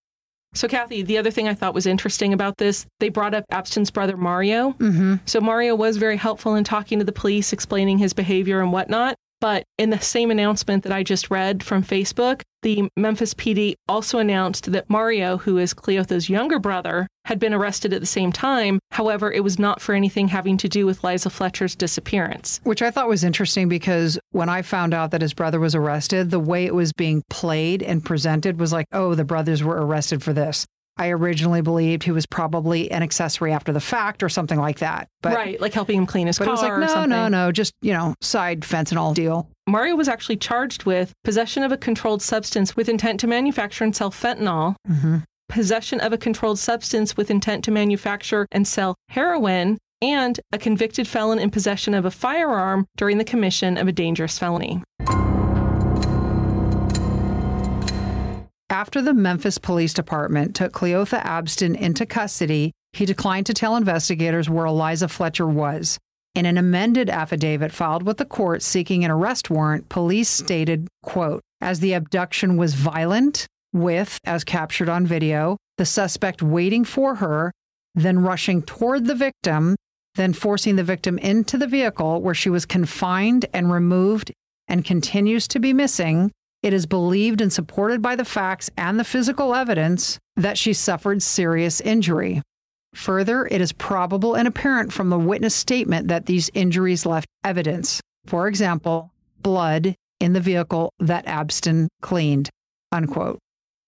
So, 0.54 0.68
Kathy, 0.68 1.02
the 1.02 1.18
other 1.18 1.32
thing 1.32 1.48
I 1.48 1.54
thought 1.54 1.74
was 1.74 1.86
interesting 1.86 2.34
about 2.34 2.58
this, 2.58 2.86
they 3.00 3.10
brought 3.10 3.34
up 3.34 3.46
Abston's 3.52 3.90
brother 3.90 4.18
Mario. 4.18 4.72
Mm-hmm. 4.74 5.16
So, 5.26 5.40
Mario 5.40 5.76
was 5.76 5.98
very 5.98 6.18
helpful 6.18 6.56
in 6.56 6.64
talking 6.64 7.00
to 7.00 7.06
the 7.06 7.14
police, 7.14 7.54
explaining 7.54 7.98
his 8.00 8.14
behavior 8.14 8.62
and 8.62 8.74
whatnot. 8.74 9.16
But 9.42 9.64
in 9.78 9.90
the 9.90 10.00
same 10.00 10.32
announcement 10.32 10.84
that 10.84 10.94
I 10.94 11.04
just 11.04 11.30
read 11.32 11.64
from 11.64 11.84
Facebook, 11.84 12.44
the 12.62 12.88
Memphis 12.96 13.34
PD 13.34 13.74
also 13.90 14.20
announced 14.20 14.72
that 14.72 14.88
Mario, 14.88 15.38
who 15.38 15.58
is 15.58 15.74
Cleotha's 15.74 16.30
younger 16.30 16.60
brother, 16.60 17.08
had 17.26 17.40
been 17.40 17.54
arrested 17.54 17.92
at 17.92 18.02
the 18.02 18.08
same 18.08 18.32
time. 18.32 18.80
However, 18.92 19.32
it 19.32 19.44
was 19.44 19.58
not 19.58 19.82
for 19.82 19.96
anything 19.96 20.28
having 20.28 20.58
to 20.58 20.70
do 20.70 20.86
with 20.86 21.04
Liza 21.04 21.32
Fletcher's 21.32 21.76
disappearance. 21.76 22.62
Which 22.64 22.84
I 22.84 22.92
thought 22.92 23.10
was 23.10 23.24
interesting 23.24 23.68
because 23.68 24.20
when 24.32 24.48
I 24.48 24.62
found 24.62 24.94
out 24.94 25.10
that 25.10 25.24
his 25.24 25.34
brother 25.34 25.60
was 25.60 25.74
arrested, 25.74 26.30
the 26.30 26.40
way 26.40 26.66
it 26.66 26.76
was 26.76 26.94
being 26.94 27.24
played 27.30 27.82
and 27.82 28.06
presented 28.06 28.60
was 28.60 28.72
like, 28.72 28.86
oh, 28.92 29.16
the 29.16 29.26
brothers 29.26 29.64
were 29.64 29.84
arrested 29.84 30.22
for 30.22 30.34
this. 30.34 30.68
I 30.98 31.10
originally 31.10 31.62
believed 31.62 32.04
he 32.04 32.12
was 32.12 32.26
probably 32.26 32.92
an 32.92 33.02
accessory 33.02 33.52
after 33.54 33.72
the 33.74 33.80
fact 33.80 34.22
or 34.24 34.30
something 34.30 34.60
like 34.60 34.80
that. 34.80 35.08
But, 35.22 35.34
right, 35.34 35.60
like 35.60 35.74
helping 35.74 35.98
him 35.98 36.06
clean 36.06 36.28
his 36.28 36.38
But 36.38 36.46
car 36.46 36.52
it 36.52 36.54
was 36.54 36.62
like, 36.64 36.80
no, 36.80 36.88
something. 36.88 37.10
no, 37.10 37.28
no, 37.28 37.52
just, 37.52 37.74
you 37.82 37.94
know, 37.94 38.14
side 38.22 38.64
fence 38.66 38.92
and 38.92 39.00
all 39.00 39.14
deal. 39.14 39.48
Mario 39.68 39.96
was 39.96 40.08
actually 40.08 40.38
charged 40.38 40.84
with 40.86 41.14
possession 41.24 41.64
of 41.64 41.72
a 41.72 41.78
controlled 41.78 42.22
substance 42.22 42.76
with 42.76 42.90
intent 42.90 43.20
to 43.22 43.28
manufacture 43.28 43.84
and 43.84 43.96
sell 43.96 44.12
fentanyl, 44.12 44.76
Mm-hmm. 44.90 45.18
possession 45.50 46.00
of 46.02 46.14
a 46.14 46.18
controlled 46.18 46.60
substance 46.60 47.16
with 47.18 47.30
intent 47.32 47.64
to 47.66 47.72
manufacture 47.72 48.48
and 48.52 48.68
sell 48.68 48.96
heroin, 49.10 49.78
and 50.02 50.40
a 50.52 50.58
convicted 50.58 51.08
felon 51.08 51.40
in 51.40 51.50
possession 51.52 51.94
of 51.94 52.06
a 52.06 52.12
firearm 52.12 52.86
during 52.98 53.18
the 53.18 53.24
commission 53.24 53.78
of 53.78 53.88
a 53.88 53.92
dangerous 53.92 54.38
felony. 54.40 54.82
After 58.72 59.02
the 59.02 59.14
Memphis 59.14 59.58
Police 59.58 59.94
Department 59.94 60.56
took 60.56 60.72
Cleotha 60.72 61.22
Abston 61.26 61.76
into 61.76 62.06
custody, 62.06 62.72
he 62.94 63.06
declined 63.06 63.46
to 63.48 63.54
tell 63.54 63.76
investigators 63.76 64.50
where 64.50 64.66
Eliza 64.66 65.10
Fletcher 65.10 65.46
was. 65.46 66.00
In 66.36 66.46
an 66.46 66.58
amended 66.58 67.10
affidavit 67.10 67.74
filed 67.74 68.04
with 68.04 68.16
the 68.16 68.24
court 68.24 68.62
seeking 68.62 69.04
an 69.04 69.12
arrest 69.12 69.50
warrant, 69.50 69.90
police 69.90 70.30
stated, 70.30 70.88
quote, 71.04 71.42
as 71.60 71.82
the 71.82 71.92
abduction 71.92 72.56
was 72.56 72.74
violent, 72.74 73.46
with, 73.74 74.18
as 74.24 74.46
captured 74.46 74.88
on 74.88 75.06
video, 75.06 75.58
the 75.78 75.86
suspect 75.86 76.42
waiting 76.42 76.86
for 76.86 77.16
her, 77.16 77.52
then 77.94 78.20
rushing 78.20 78.62
toward 78.62 79.06
the 79.06 79.16
victim, 79.16 79.76
then 80.16 80.32
forcing 80.32 80.78
the 80.78 80.84
victim 80.84 81.18
into 81.18 81.58
the 81.58 81.68
vehicle 81.68 82.22
where 82.22 82.34
she 82.34 82.50
was 82.50 82.66
confined 82.66 83.46
and 83.54 83.70
removed 83.70 84.32
and 84.70 84.86
continues 84.86 85.46
to 85.50 85.60
be 85.60 85.74
missing, 85.74 86.32
it 86.64 86.74
is 86.74 86.86
believed 86.86 87.42
and 87.42 87.52
supported 87.52 88.02
by 88.02 88.16
the 88.16 88.26
facts 88.26 88.70
and 88.78 89.00
the 89.00 89.04
physical 89.04 89.56
evidence 89.56 90.20
that 90.36 90.58
she 90.58 90.74
suffered 90.74 91.22
serious 91.22 91.82
injury. 91.82 92.42
Further, 92.94 93.48
it 93.50 93.62
is 93.62 93.72
probable 93.72 94.36
and 94.36 94.48
apparent 94.48 94.92
from 94.92 95.10
the 95.10 95.20
witness 95.20 95.56
statement 95.56 96.08
that 96.10 96.26
these 96.26 96.52
injuries 96.54 97.06
left 97.06 97.28
evidence. 97.44 98.02
For 98.26 98.48
example, 98.48 99.12
blood 99.42 99.96
in 100.20 100.34
the 100.34 100.40
vehicle 100.40 100.92
that 101.00 101.26
Abston 101.26 101.88
cleaned. 102.02 102.50
Unquote. 102.92 103.40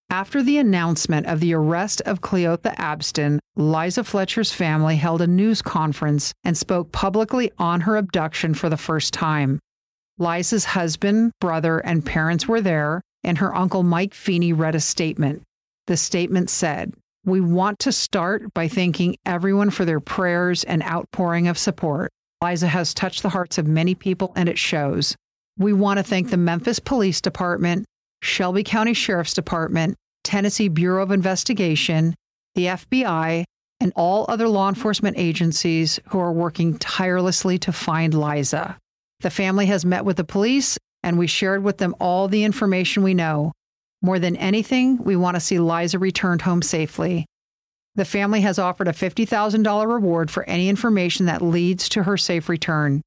After 0.10 0.44
the 0.44 0.58
announcement 0.58 1.26
of 1.26 1.40
the 1.40 1.54
arrest 1.54 2.02
of 2.06 2.22
Cleotha 2.22 2.76
Abston, 2.76 3.40
Liza 3.56 4.04
Fletcher's 4.04 4.52
family 4.52 4.96
held 4.96 5.22
a 5.22 5.28
news 5.28 5.62
conference 5.62 6.34
and 6.44 6.58
spoke 6.58 6.92
publicly 6.92 7.52
on 7.58 7.82
her 7.82 7.98
abduction 7.98 8.54
for 8.54 8.70
the 8.70 8.78
first 8.78 9.14
time. 9.14 9.60
Liza's 10.18 10.66
husband, 10.66 11.32
brother, 11.42 11.80
and 11.80 12.06
parents 12.06 12.48
were 12.48 12.62
there, 12.62 13.02
and 13.24 13.38
her 13.38 13.56
uncle 13.56 13.84
Mike 13.84 14.14
Feeney 14.14 14.54
read 14.54 14.76
a 14.76 14.80
statement. 14.80 15.42
The 15.88 15.98
statement 15.98 16.50
said, 16.50 16.94
We 17.26 17.42
want 17.42 17.80
to 17.80 17.92
start 17.92 18.54
by 18.54 18.68
thanking 18.68 19.16
everyone 19.26 19.70
for 19.70 19.86
their 19.86 20.00
prayers 20.00 20.64
and 20.64 20.84
outpouring 20.84 21.48
of 21.48 21.58
support. 21.58 22.12
Liza 22.44 22.68
has 22.68 22.94
touched 22.94 23.24
the 23.24 23.30
hearts 23.30 23.58
of 23.58 23.68
many 23.68 23.96
people, 23.96 24.34
and 24.36 24.48
it 24.48 24.60
shows. 24.60 25.16
We 25.58 25.74
want 25.74 25.98
to 25.98 26.04
thank 26.04 26.30
the 26.30 26.38
Memphis 26.38 26.80
Police 26.80 27.22
Department, 27.22 27.86
Shelby 28.22 28.64
County 28.64 28.94
Sheriff's 28.94 29.34
Department, 29.34 29.96
Tennessee 30.24 30.68
Bureau 30.68 31.04
of 31.04 31.12
Investigation, 31.12 32.16
the 32.56 32.66
FBI, 32.68 33.44
and 33.80 33.94
all 33.96 34.26
other 34.30 34.48
law 34.48 34.70
enforcement 34.70 35.18
agencies 35.18 36.00
who 36.10 36.20
are 36.20 36.32
working 36.32 36.78
tirelessly 36.78 37.58
to 37.60 37.72
find 37.72 38.14
Liza. 38.14 38.78
The 39.24 39.30
family 39.30 39.68
has 39.68 39.86
met 39.86 40.04
with 40.04 40.18
the 40.18 40.26
police, 40.26 40.78
and 41.02 41.18
we 41.18 41.28
shared 41.28 41.64
with 41.64 41.78
them 41.78 41.96
all 41.98 42.28
the 42.28 42.44
information 42.44 43.04
we 43.04 43.14
know. 43.14 43.54
More 44.02 44.20
than 44.20 44.36
anything, 44.36 45.02
we 45.02 45.16
want 45.16 45.38
to 45.38 45.40
see 45.40 45.60
Liza 45.60 45.98
returned 45.98 46.42
home 46.42 46.62
safely. 46.62 47.26
The 47.96 48.04
family 48.04 48.42
has 48.42 48.60
offered 48.60 48.90
a 48.90 48.92
$50,000 48.92 49.88
reward 49.88 50.30
for 50.30 50.44
any 50.44 50.68
information 50.68 51.28
that 51.28 51.42
leads 51.42 51.88
to 51.90 52.04
her 52.04 52.18
safe 52.18 52.50
return. 52.50 53.02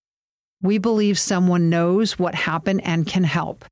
We 0.63 0.79
believe 0.79 1.19
someone 1.19 1.69
knows 1.69 2.19
what 2.19 2.35
happened 2.35 2.81
and 2.85 3.07
can 3.07 3.25
help. 3.25 3.67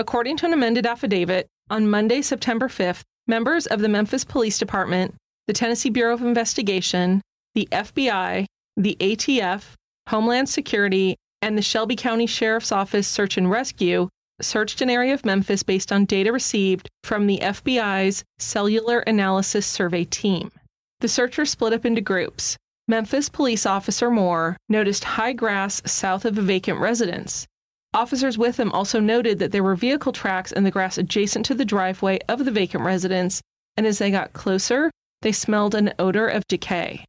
According 0.00 0.36
to 0.38 0.46
an 0.46 0.52
amended 0.52 0.84
affidavit, 0.84 1.46
on 1.70 1.88
Monday, 1.88 2.22
September 2.22 2.66
5th, 2.66 3.04
members 3.28 3.68
of 3.68 3.78
the 3.78 3.88
Memphis 3.88 4.24
Police 4.24 4.58
Department, 4.58 5.14
the 5.46 5.52
Tennessee 5.52 5.90
Bureau 5.90 6.14
of 6.14 6.22
Investigation, 6.22 7.22
the 7.58 7.68
FBI, 7.72 8.46
the 8.76 8.96
ATF, 9.00 9.72
Homeland 10.10 10.48
Security, 10.48 11.16
and 11.42 11.58
the 11.58 11.62
Shelby 11.62 11.96
County 11.96 12.24
Sheriff's 12.24 12.70
Office 12.70 13.08
Search 13.08 13.36
and 13.36 13.50
Rescue 13.50 14.08
searched 14.40 14.80
an 14.80 14.88
area 14.88 15.12
of 15.12 15.24
Memphis 15.24 15.64
based 15.64 15.90
on 15.90 16.04
data 16.04 16.30
received 16.32 16.88
from 17.02 17.26
the 17.26 17.38
FBI's 17.38 18.22
Cellular 18.38 19.00
Analysis 19.00 19.66
Survey 19.66 20.04
team. 20.04 20.52
The 21.00 21.08
searchers 21.08 21.50
split 21.50 21.72
up 21.72 21.84
into 21.84 22.00
groups. 22.00 22.56
Memphis 22.86 23.28
police 23.28 23.66
officer 23.66 24.08
Moore 24.08 24.56
noticed 24.68 25.02
high 25.02 25.32
grass 25.32 25.82
south 25.84 26.24
of 26.24 26.38
a 26.38 26.42
vacant 26.42 26.78
residence. 26.78 27.44
Officers 27.92 28.38
with 28.38 28.60
him 28.60 28.70
also 28.70 29.00
noted 29.00 29.40
that 29.40 29.50
there 29.50 29.64
were 29.64 29.74
vehicle 29.74 30.12
tracks 30.12 30.52
in 30.52 30.62
the 30.62 30.70
grass 30.70 30.96
adjacent 30.96 31.44
to 31.46 31.56
the 31.56 31.64
driveway 31.64 32.20
of 32.28 32.44
the 32.44 32.52
vacant 32.52 32.84
residence, 32.84 33.42
and 33.76 33.84
as 33.84 33.98
they 33.98 34.12
got 34.12 34.32
closer, 34.32 34.92
they 35.22 35.32
smelled 35.32 35.74
an 35.74 35.92
odor 35.98 36.28
of 36.28 36.46
decay. 36.46 37.04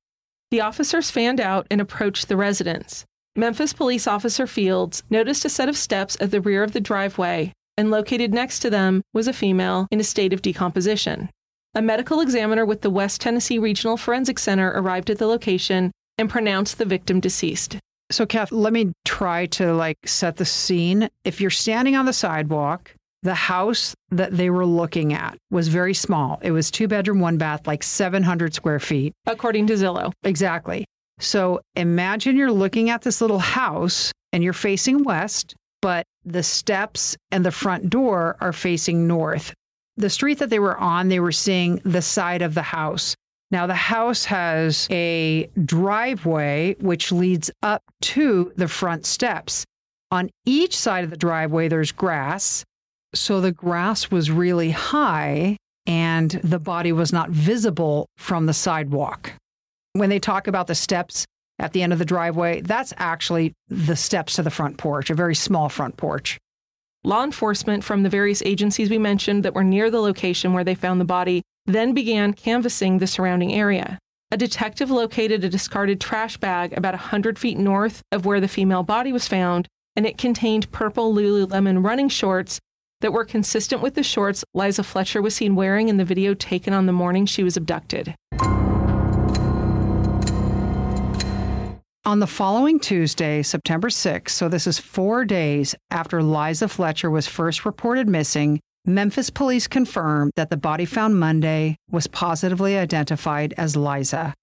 The 0.51 0.61
officers 0.61 1.11
fanned 1.11 1.39
out 1.39 1.67
and 1.69 1.79
approached 1.79 2.27
the 2.27 2.37
residence. 2.37 3.05
Memphis 3.35 3.71
Police 3.71 4.07
Officer 4.07 4.47
Fields 4.47 5.03
noticed 5.09 5.45
a 5.45 5.49
set 5.49 5.69
of 5.69 5.77
steps 5.77 6.17
at 6.19 6.31
the 6.31 6.41
rear 6.41 6.63
of 6.63 6.73
the 6.73 6.81
driveway, 6.81 7.53
and 7.77 7.91
located 7.91 8.33
next 8.33 8.59
to 8.59 8.69
them 8.69 9.03
was 9.13 9.27
a 9.27 9.33
female 9.33 9.87
in 9.91 9.99
a 9.99 10.03
state 10.03 10.33
of 10.33 10.41
decomposition. 10.41 11.29
A 11.75 11.81
medical 11.83 12.19
examiner 12.19 12.65
with 12.65 12.81
the 12.81 12.89
West 12.89 13.21
Tennessee 13.21 13.59
Regional 13.59 13.95
Forensic 13.95 14.39
Center 14.39 14.71
arrived 14.71 15.11
at 15.11 15.19
the 15.19 15.27
location 15.27 15.91
and 16.17 16.29
pronounced 16.29 16.79
the 16.79 16.85
victim 16.85 17.19
deceased. 17.19 17.77
So, 18.11 18.25
Kath, 18.25 18.51
let 18.51 18.73
me 18.73 18.91
try 19.05 19.45
to 19.45 19.71
like 19.73 19.97
set 20.05 20.37
the 20.37 20.45
scene. 20.45 21.09
If 21.23 21.39
you're 21.39 21.51
standing 21.51 21.95
on 21.95 22.07
the 22.07 22.13
sidewalk, 22.13 22.95
the 23.23 23.35
house 23.35 23.95
that 24.11 24.35
they 24.35 24.49
were 24.49 24.65
looking 24.65 25.13
at 25.13 25.37
was 25.51 25.67
very 25.67 25.93
small. 25.93 26.39
It 26.41 26.51
was 26.51 26.71
two 26.71 26.87
bedroom, 26.87 27.19
one 27.19 27.37
bath, 27.37 27.67
like 27.67 27.83
700 27.83 28.53
square 28.53 28.79
feet. 28.79 29.13
According 29.25 29.67
to 29.67 29.73
Zillow. 29.73 30.11
Exactly. 30.23 30.85
So 31.19 31.59
imagine 31.75 32.37
you're 32.37 32.51
looking 32.51 32.89
at 32.89 33.01
this 33.01 33.19
little 33.21 33.39
house 33.39 34.11
and 34.31 34.43
you're 34.43 34.53
facing 34.53 35.03
west, 35.03 35.53
but 35.81 36.05
the 36.23 36.43
steps 36.43 37.17
and 37.31 37.45
the 37.45 37.51
front 37.51 37.89
door 37.89 38.37
are 38.39 38.53
facing 38.53 39.07
north. 39.07 39.53
The 39.97 40.09
street 40.09 40.39
that 40.39 40.49
they 40.49 40.59
were 40.59 40.77
on, 40.77 41.09
they 41.09 41.19
were 41.19 41.33
seeing 41.33 41.81
the 41.83 42.01
side 42.01 42.41
of 42.41 42.53
the 42.53 42.61
house. 42.61 43.15
Now, 43.51 43.67
the 43.67 43.75
house 43.75 44.25
has 44.25 44.87
a 44.91 45.49
driveway 45.65 46.75
which 46.79 47.11
leads 47.11 47.49
up 47.63 47.81
to 48.01 48.53
the 48.55 48.67
front 48.67 49.05
steps. 49.05 49.65
On 50.11 50.29
each 50.45 50.77
side 50.77 51.03
of 51.03 51.09
the 51.09 51.17
driveway, 51.17 51.67
there's 51.67 51.91
grass. 51.91 52.63
So 53.13 53.41
the 53.41 53.51
grass 53.51 54.11
was 54.11 54.29
really 54.29 54.71
high 54.71 55.57
and 55.85 56.31
the 56.43 56.59
body 56.59 56.91
was 56.91 57.11
not 57.11 57.31
visible 57.31 58.05
from 58.17 58.45
the 58.45 58.53
sidewalk. 58.53 59.33
When 59.93 60.09
they 60.09 60.19
talk 60.19 60.47
about 60.47 60.67
the 60.67 60.75
steps 60.75 61.25
at 61.57 61.73
the 61.73 61.81
end 61.81 61.91
of 61.91 61.99
the 61.99 62.05
driveway, 62.05 62.61
that's 62.61 62.93
actually 62.97 63.53
the 63.67 63.95
steps 63.95 64.35
to 64.35 64.43
the 64.43 64.51
front 64.51 64.77
porch, 64.77 65.09
a 65.09 65.15
very 65.15 65.35
small 65.35 65.67
front 65.67 65.97
porch. 65.97 66.37
Law 67.03 67.23
enforcement 67.23 67.83
from 67.83 68.03
the 68.03 68.09
various 68.09 68.43
agencies 68.43 68.89
we 68.89 68.97
mentioned 68.97 69.43
that 69.43 69.55
were 69.55 69.63
near 69.63 69.89
the 69.89 70.01
location 70.01 70.53
where 70.53 70.63
they 70.63 70.75
found 70.75 71.01
the 71.01 71.05
body 71.05 71.41
then 71.65 71.93
began 71.93 72.33
canvassing 72.33 72.97
the 72.97 73.07
surrounding 73.07 73.53
area. 73.53 73.97
A 74.31 74.37
detective 74.37 74.91
located 74.91 75.43
a 75.43 75.49
discarded 75.49 75.99
trash 75.99 76.37
bag 76.37 76.77
about 76.77 76.93
100 76.93 77.39
feet 77.39 77.57
north 77.57 78.01
of 78.11 78.25
where 78.25 78.39
the 78.39 78.47
female 78.47 78.83
body 78.83 79.11
was 79.11 79.27
found, 79.27 79.67
and 79.95 80.05
it 80.05 80.17
contained 80.17 80.71
purple 80.71 81.13
Lululemon 81.13 81.83
running 81.83 82.09
shorts 82.09 82.59
that 83.01 83.13
were 83.13 83.25
consistent 83.25 83.81
with 83.81 83.95
the 83.95 84.03
shorts 84.03 84.43
Liza 84.53 84.83
Fletcher 84.83 85.21
was 85.21 85.35
seen 85.35 85.55
wearing 85.55 85.89
in 85.89 85.97
the 85.97 86.05
video 86.05 86.33
taken 86.33 86.73
on 86.73 86.85
the 86.85 86.91
morning 86.91 87.25
she 87.25 87.43
was 87.43 87.57
abducted. 87.57 88.15
On 92.05 92.19
the 92.19 92.27
following 92.27 92.79
Tuesday, 92.79 93.43
September 93.43 93.89
6th, 93.89 94.29
so 94.29 94.49
this 94.49 94.65
is 94.65 94.79
four 94.79 95.25
days 95.25 95.75
after 95.91 96.23
Liza 96.23 96.67
Fletcher 96.67 97.09
was 97.09 97.27
first 97.27 97.65
reported 97.65 98.07
missing, 98.07 98.59
Memphis 98.85 99.29
police 99.29 99.67
confirmed 99.67 100.31
that 100.35 100.49
the 100.49 100.57
body 100.57 100.85
found 100.85 101.19
Monday 101.19 101.75
was 101.91 102.07
positively 102.07 102.77
identified 102.77 103.53
as 103.57 103.75
Liza. 103.75 104.33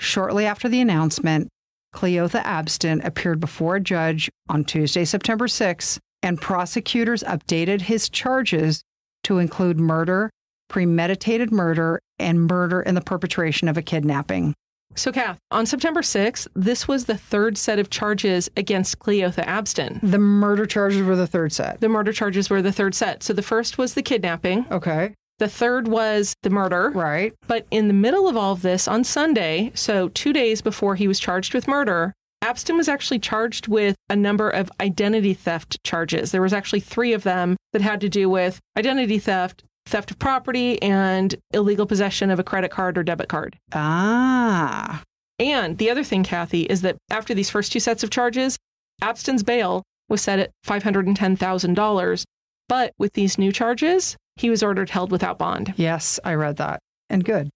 Shortly 0.00 0.46
after 0.46 0.68
the 0.68 0.80
announcement, 0.80 1.48
Cleotha 1.94 2.42
Abston 2.42 3.04
appeared 3.04 3.40
before 3.40 3.76
a 3.76 3.80
judge 3.80 4.28
on 4.48 4.64
Tuesday, 4.64 5.04
September 5.04 5.46
6th, 5.46 5.98
and 6.26 6.40
prosecutors 6.40 7.22
updated 7.22 7.82
his 7.82 8.08
charges 8.08 8.82
to 9.22 9.38
include 9.38 9.78
murder, 9.78 10.28
premeditated 10.68 11.52
murder, 11.52 12.00
and 12.18 12.48
murder 12.48 12.82
in 12.82 12.96
the 12.96 13.00
perpetration 13.00 13.68
of 13.68 13.76
a 13.76 13.82
kidnapping. 13.82 14.52
So, 14.96 15.12
Kath, 15.12 15.38
on 15.52 15.66
September 15.66 16.00
6th, 16.00 16.48
this 16.54 16.88
was 16.88 17.04
the 17.04 17.16
third 17.16 17.56
set 17.56 17.78
of 17.78 17.90
charges 17.90 18.50
against 18.56 18.98
Cleotha 18.98 19.44
Abston. 19.44 20.00
The 20.02 20.18
murder 20.18 20.66
charges 20.66 21.02
were 21.02 21.14
the 21.14 21.28
third 21.28 21.52
set. 21.52 21.80
The 21.80 21.88
murder 21.88 22.12
charges 22.12 22.50
were 22.50 22.60
the 22.60 22.72
third 22.72 22.96
set. 22.96 23.22
So, 23.22 23.32
the 23.32 23.42
first 23.42 23.78
was 23.78 23.94
the 23.94 24.02
kidnapping. 24.02 24.66
Okay. 24.72 25.14
The 25.38 25.48
third 25.48 25.86
was 25.86 26.34
the 26.42 26.50
murder. 26.50 26.90
Right. 26.90 27.34
But 27.46 27.66
in 27.70 27.86
the 27.86 27.94
middle 27.94 28.26
of 28.26 28.36
all 28.36 28.54
of 28.54 28.62
this, 28.62 28.88
on 28.88 29.04
Sunday, 29.04 29.70
so 29.74 30.08
two 30.08 30.32
days 30.32 30.60
before 30.60 30.96
he 30.96 31.06
was 31.06 31.20
charged 31.20 31.54
with 31.54 31.68
murder, 31.68 32.14
Abston 32.44 32.76
was 32.76 32.88
actually 32.88 33.18
charged 33.18 33.66
with 33.66 33.96
a 34.08 34.16
number 34.16 34.48
of 34.50 34.70
identity 34.80 35.34
theft 35.34 35.82
charges. 35.84 36.32
There 36.32 36.42
was 36.42 36.52
actually 36.52 36.80
three 36.80 37.12
of 37.12 37.22
them 37.22 37.56
that 37.72 37.82
had 37.82 38.00
to 38.02 38.08
do 38.08 38.28
with 38.28 38.60
identity 38.78 39.18
theft, 39.18 39.64
theft 39.86 40.10
of 40.10 40.18
property, 40.18 40.80
and 40.82 41.34
illegal 41.52 41.86
possession 41.86 42.30
of 42.30 42.38
a 42.38 42.44
credit 42.44 42.70
card 42.70 42.98
or 42.98 43.02
debit 43.02 43.28
card. 43.28 43.58
Ah. 43.72 45.02
And 45.38 45.78
the 45.78 45.90
other 45.90 46.04
thing, 46.04 46.24
Kathy, 46.24 46.62
is 46.62 46.82
that 46.82 46.96
after 47.10 47.34
these 47.34 47.50
first 47.50 47.72
two 47.72 47.80
sets 47.80 48.02
of 48.02 48.10
charges, 48.10 48.56
Abston's 49.02 49.42
bail 49.42 49.82
was 50.08 50.22
set 50.22 50.38
at 50.38 50.50
$510,000. 50.66 52.24
But 52.68 52.92
with 52.98 53.12
these 53.12 53.38
new 53.38 53.52
charges, 53.52 54.16
he 54.36 54.50
was 54.50 54.62
ordered 54.62 54.90
held 54.90 55.12
without 55.12 55.38
bond. 55.38 55.74
Yes, 55.76 56.18
I 56.24 56.34
read 56.34 56.56
that. 56.56 56.80
And 57.08 57.24
good. 57.24 57.50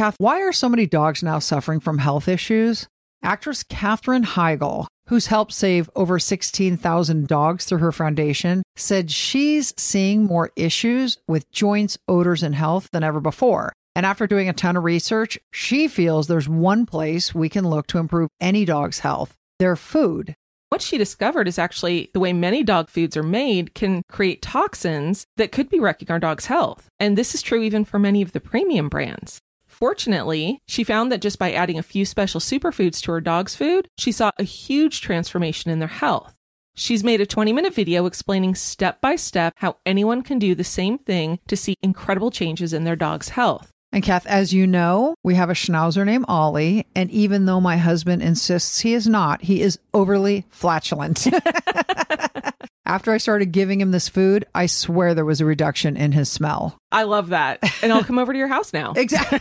Kath, 0.00 0.16
why 0.16 0.40
are 0.40 0.50
so 0.50 0.66
many 0.66 0.86
dogs 0.86 1.22
now 1.22 1.38
suffering 1.40 1.78
from 1.78 1.98
health 1.98 2.26
issues? 2.26 2.88
Actress 3.22 3.62
Katherine 3.62 4.24
Heigl, 4.24 4.86
who's 5.08 5.26
helped 5.26 5.52
save 5.52 5.90
over 5.94 6.18
16,000 6.18 7.28
dogs 7.28 7.66
through 7.66 7.80
her 7.80 7.92
foundation, 7.92 8.62
said 8.76 9.10
she's 9.10 9.74
seeing 9.76 10.24
more 10.24 10.52
issues 10.56 11.18
with 11.28 11.52
joints, 11.52 11.98
odors, 12.08 12.42
and 12.42 12.54
health 12.54 12.88
than 12.92 13.02
ever 13.04 13.20
before. 13.20 13.74
And 13.94 14.06
after 14.06 14.26
doing 14.26 14.48
a 14.48 14.54
ton 14.54 14.74
of 14.74 14.84
research, 14.84 15.38
she 15.52 15.86
feels 15.86 16.28
there's 16.28 16.48
one 16.48 16.86
place 16.86 17.34
we 17.34 17.50
can 17.50 17.68
look 17.68 17.86
to 17.88 17.98
improve 17.98 18.30
any 18.40 18.64
dog's 18.64 19.00
health 19.00 19.34
their 19.58 19.76
food. 19.76 20.34
What 20.70 20.80
she 20.80 20.96
discovered 20.96 21.46
is 21.46 21.58
actually 21.58 22.08
the 22.14 22.20
way 22.20 22.32
many 22.32 22.62
dog 22.62 22.88
foods 22.88 23.18
are 23.18 23.22
made 23.22 23.74
can 23.74 24.00
create 24.10 24.40
toxins 24.40 25.26
that 25.36 25.52
could 25.52 25.68
be 25.68 25.78
wrecking 25.78 26.10
our 26.10 26.18
dog's 26.18 26.46
health. 26.46 26.88
And 26.98 27.18
this 27.18 27.34
is 27.34 27.42
true 27.42 27.60
even 27.60 27.84
for 27.84 27.98
many 27.98 28.22
of 28.22 28.32
the 28.32 28.40
premium 28.40 28.88
brands. 28.88 29.42
Fortunately, 29.80 30.60
she 30.68 30.84
found 30.84 31.10
that 31.10 31.22
just 31.22 31.38
by 31.38 31.52
adding 31.52 31.78
a 31.78 31.82
few 31.82 32.04
special 32.04 32.38
superfoods 32.38 33.00
to 33.02 33.12
her 33.12 33.20
dog's 33.20 33.56
food, 33.56 33.88
she 33.96 34.12
saw 34.12 34.30
a 34.38 34.44
huge 34.44 35.00
transformation 35.00 35.70
in 35.70 35.78
their 35.78 35.88
health. 35.88 36.34
She's 36.76 37.02
made 37.02 37.22
a 37.22 37.26
20 37.26 37.52
minute 37.54 37.74
video 37.74 38.04
explaining 38.04 38.54
step 38.56 39.00
by 39.00 39.16
step 39.16 39.54
how 39.56 39.78
anyone 39.86 40.22
can 40.22 40.38
do 40.38 40.54
the 40.54 40.64
same 40.64 40.98
thing 40.98 41.38
to 41.48 41.56
see 41.56 41.76
incredible 41.82 42.30
changes 42.30 42.74
in 42.74 42.84
their 42.84 42.94
dog's 42.94 43.30
health. 43.30 43.70
And 43.90 44.04
Kath, 44.04 44.26
as 44.26 44.52
you 44.52 44.66
know, 44.66 45.14
we 45.24 45.34
have 45.34 45.50
a 45.50 45.54
schnauzer 45.54 46.04
named 46.04 46.26
Ollie. 46.28 46.86
And 46.94 47.10
even 47.10 47.46
though 47.46 47.60
my 47.60 47.78
husband 47.78 48.22
insists 48.22 48.80
he 48.80 48.92
is 48.92 49.08
not, 49.08 49.42
he 49.42 49.62
is 49.62 49.78
overly 49.94 50.46
flatulent. 50.50 51.26
After 52.90 53.12
I 53.12 53.18
started 53.18 53.52
giving 53.52 53.80
him 53.80 53.92
this 53.92 54.08
food, 54.08 54.44
I 54.52 54.66
swear 54.66 55.14
there 55.14 55.24
was 55.24 55.40
a 55.40 55.44
reduction 55.44 55.96
in 55.96 56.10
his 56.10 56.28
smell. 56.28 56.76
I 56.90 57.04
love 57.04 57.28
that. 57.28 57.60
And 57.84 57.92
I'll 57.92 58.02
come 58.02 58.18
over 58.18 58.32
to 58.32 58.38
your 58.38 58.48
house 58.48 58.72
now. 58.72 58.94
Exactly. 58.96 59.38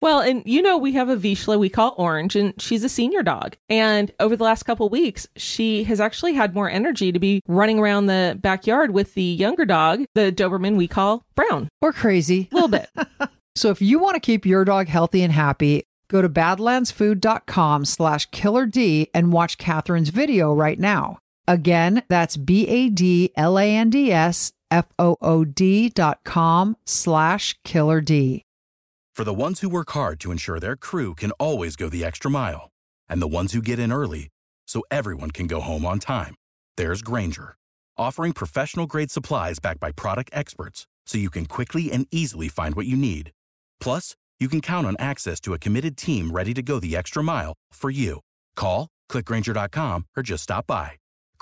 Well, 0.00 0.20
and 0.20 0.42
you 0.46 0.62
know, 0.62 0.78
we 0.78 0.92
have 0.92 1.08
a 1.08 1.16
Vizsla 1.16 1.58
we 1.58 1.68
call 1.70 1.94
Orange, 1.96 2.36
and 2.36 2.54
she's 2.62 2.84
a 2.84 2.88
senior 2.88 3.24
dog. 3.24 3.56
And 3.68 4.12
over 4.20 4.36
the 4.36 4.44
last 4.44 4.62
couple 4.62 4.88
weeks, 4.90 5.26
she 5.34 5.82
has 5.84 5.98
actually 5.98 6.34
had 6.34 6.54
more 6.54 6.70
energy 6.70 7.10
to 7.10 7.18
be 7.18 7.40
running 7.48 7.80
around 7.80 8.06
the 8.06 8.38
backyard 8.40 8.92
with 8.92 9.14
the 9.14 9.22
younger 9.22 9.64
dog, 9.64 10.04
the 10.14 10.30
Doberman 10.30 10.76
we 10.76 10.86
call 10.86 11.24
Brown. 11.34 11.68
or 11.80 11.92
crazy. 11.92 12.48
A 12.52 12.54
little 12.54 12.68
bit. 12.68 12.88
So 13.56 13.70
if 13.70 13.80
you 13.80 14.00
want 14.00 14.14
to 14.16 14.20
keep 14.20 14.44
your 14.44 14.64
dog 14.64 14.88
healthy 14.88 15.22
and 15.22 15.32
happy, 15.32 15.84
Go 16.08 16.22
to 16.22 16.28
badlandsfood.com 16.28 17.84
slash 17.86 18.26
killer 18.30 18.66
D 18.66 19.08
and 19.14 19.32
watch 19.32 19.58
Katherine's 19.58 20.10
video 20.10 20.52
right 20.52 20.78
now. 20.78 21.18
Again, 21.46 22.02
that's 22.08 22.36
B-A-D-L-A-N-D-S 22.36 23.32
F-O-O-D 24.70 25.90
dot 25.90 26.18
com 26.24 26.76
slash 26.84 27.54
killer 27.64 28.00
D. 28.00 28.42
For 29.14 29.22
the 29.22 29.32
ones 29.32 29.60
who 29.60 29.68
work 29.68 29.90
hard 29.92 30.18
to 30.20 30.32
ensure 30.32 30.58
their 30.58 30.74
crew 30.74 31.14
can 31.14 31.30
always 31.32 31.76
go 31.76 31.88
the 31.88 32.04
extra 32.04 32.28
mile, 32.30 32.70
and 33.08 33.22
the 33.22 33.28
ones 33.28 33.52
who 33.52 33.62
get 33.62 33.78
in 33.78 33.92
early 33.92 34.28
so 34.66 34.82
everyone 34.90 35.30
can 35.30 35.46
go 35.46 35.60
home 35.60 35.86
on 35.86 36.00
time, 36.00 36.34
there's 36.76 37.02
Grainger, 37.02 37.54
offering 37.96 38.32
professional-grade 38.32 39.12
supplies 39.12 39.60
backed 39.60 39.78
by 39.78 39.92
product 39.92 40.30
experts 40.32 40.86
so 41.06 41.18
you 41.18 41.30
can 41.30 41.46
quickly 41.46 41.92
and 41.92 42.08
easily 42.10 42.48
find 42.48 42.74
what 42.74 42.86
you 42.86 42.96
need. 42.96 43.30
Plus, 43.78 44.16
you 44.40 44.48
can 44.48 44.60
count 44.60 44.86
on 44.86 44.96
access 44.98 45.38
to 45.40 45.54
a 45.54 45.58
committed 45.58 45.96
team 45.96 46.32
ready 46.32 46.52
to 46.52 46.62
go 46.62 46.80
the 46.80 46.96
extra 46.96 47.22
mile 47.22 47.52
for 47.72 47.90
you. 47.90 48.18
Call, 48.56 48.88
click 49.08 49.26
clickgranger.com, 49.26 50.06
or 50.16 50.24
just 50.24 50.42
stop 50.42 50.66
by. 50.66 50.92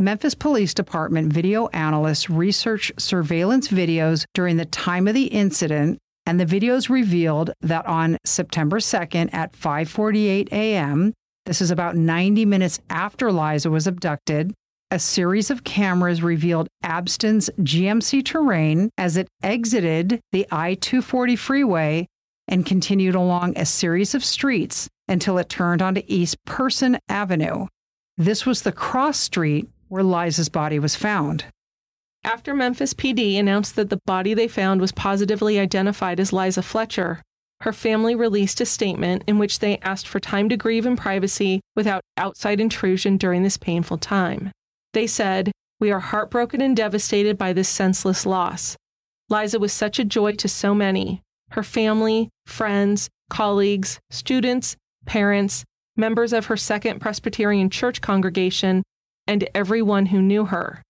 Memphis 0.00 0.34
Police 0.34 0.74
Department 0.74 1.32
video 1.32 1.66
analysts 1.68 2.30
researched 2.30 3.00
surveillance 3.00 3.66
videos 3.66 4.24
during 4.32 4.56
the 4.56 4.64
time 4.64 5.08
of 5.08 5.14
the 5.14 5.24
incident, 5.24 5.98
and 6.24 6.38
the 6.38 6.46
videos 6.46 6.88
revealed 6.88 7.50
that 7.62 7.84
on 7.84 8.16
September 8.24 8.78
2nd 8.78 9.34
at 9.34 9.54
5:48 9.54 10.52
a.m., 10.52 11.12
this 11.46 11.60
is 11.60 11.72
about 11.72 11.96
90 11.96 12.44
minutes 12.44 12.78
after 12.88 13.32
Liza 13.32 13.70
was 13.70 13.88
abducted, 13.88 14.54
a 14.92 15.00
series 15.00 15.50
of 15.50 15.64
cameras 15.64 16.22
revealed 16.22 16.68
Abston's 16.84 17.50
GMC 17.58 18.24
terrain 18.24 18.90
as 18.96 19.16
it 19.16 19.26
exited 19.42 20.20
the 20.30 20.46
I-240 20.52 21.36
freeway 21.36 22.06
and 22.46 22.64
continued 22.64 23.16
along 23.16 23.58
a 23.58 23.66
series 23.66 24.14
of 24.14 24.24
streets 24.24 24.88
until 25.08 25.38
it 25.38 25.48
turned 25.48 25.82
onto 25.82 26.02
East 26.06 26.36
Person 26.44 26.98
Avenue. 27.08 27.66
This 28.16 28.46
was 28.46 28.62
the 28.62 28.72
cross 28.72 29.18
street 29.18 29.68
where 29.88 30.02
Liza's 30.02 30.48
body 30.48 30.78
was 30.78 30.96
found. 30.96 31.44
After 32.24 32.54
Memphis 32.54 32.94
PD 32.94 33.38
announced 33.38 33.76
that 33.76 33.90
the 33.90 34.00
body 34.04 34.34
they 34.34 34.48
found 34.48 34.80
was 34.80 34.92
positively 34.92 35.58
identified 35.58 36.20
as 36.20 36.32
Liza 36.32 36.62
Fletcher, 36.62 37.22
her 37.60 37.72
family 37.72 38.14
released 38.14 38.60
a 38.60 38.66
statement 38.66 39.24
in 39.26 39.38
which 39.38 39.58
they 39.58 39.78
asked 39.78 40.06
for 40.06 40.20
time 40.20 40.48
to 40.48 40.56
grieve 40.56 40.86
in 40.86 40.96
privacy 40.96 41.60
without 41.74 42.02
outside 42.16 42.60
intrusion 42.60 43.16
during 43.16 43.42
this 43.42 43.56
painful 43.56 43.98
time. 43.98 44.52
They 44.92 45.06
said, 45.06 45.50
We 45.80 45.90
are 45.90 46.00
heartbroken 46.00 46.60
and 46.60 46.76
devastated 46.76 47.36
by 47.36 47.52
this 47.52 47.68
senseless 47.68 48.24
loss. 48.24 48.76
Liza 49.28 49.58
was 49.58 49.72
such 49.72 49.98
a 49.98 50.04
joy 50.04 50.32
to 50.32 50.48
so 50.48 50.74
many 50.74 51.22
her 51.52 51.62
family, 51.62 52.28
friends, 52.46 53.08
colleagues, 53.30 53.98
students, 54.10 54.76
parents, 55.06 55.64
members 55.96 56.34
of 56.34 56.46
her 56.46 56.56
Second 56.56 57.00
Presbyterian 57.00 57.70
Church 57.70 58.02
congregation, 58.02 58.82
and 59.28 59.48
everyone 59.54 60.06
who 60.06 60.20
knew 60.20 60.46
her. 60.46 60.82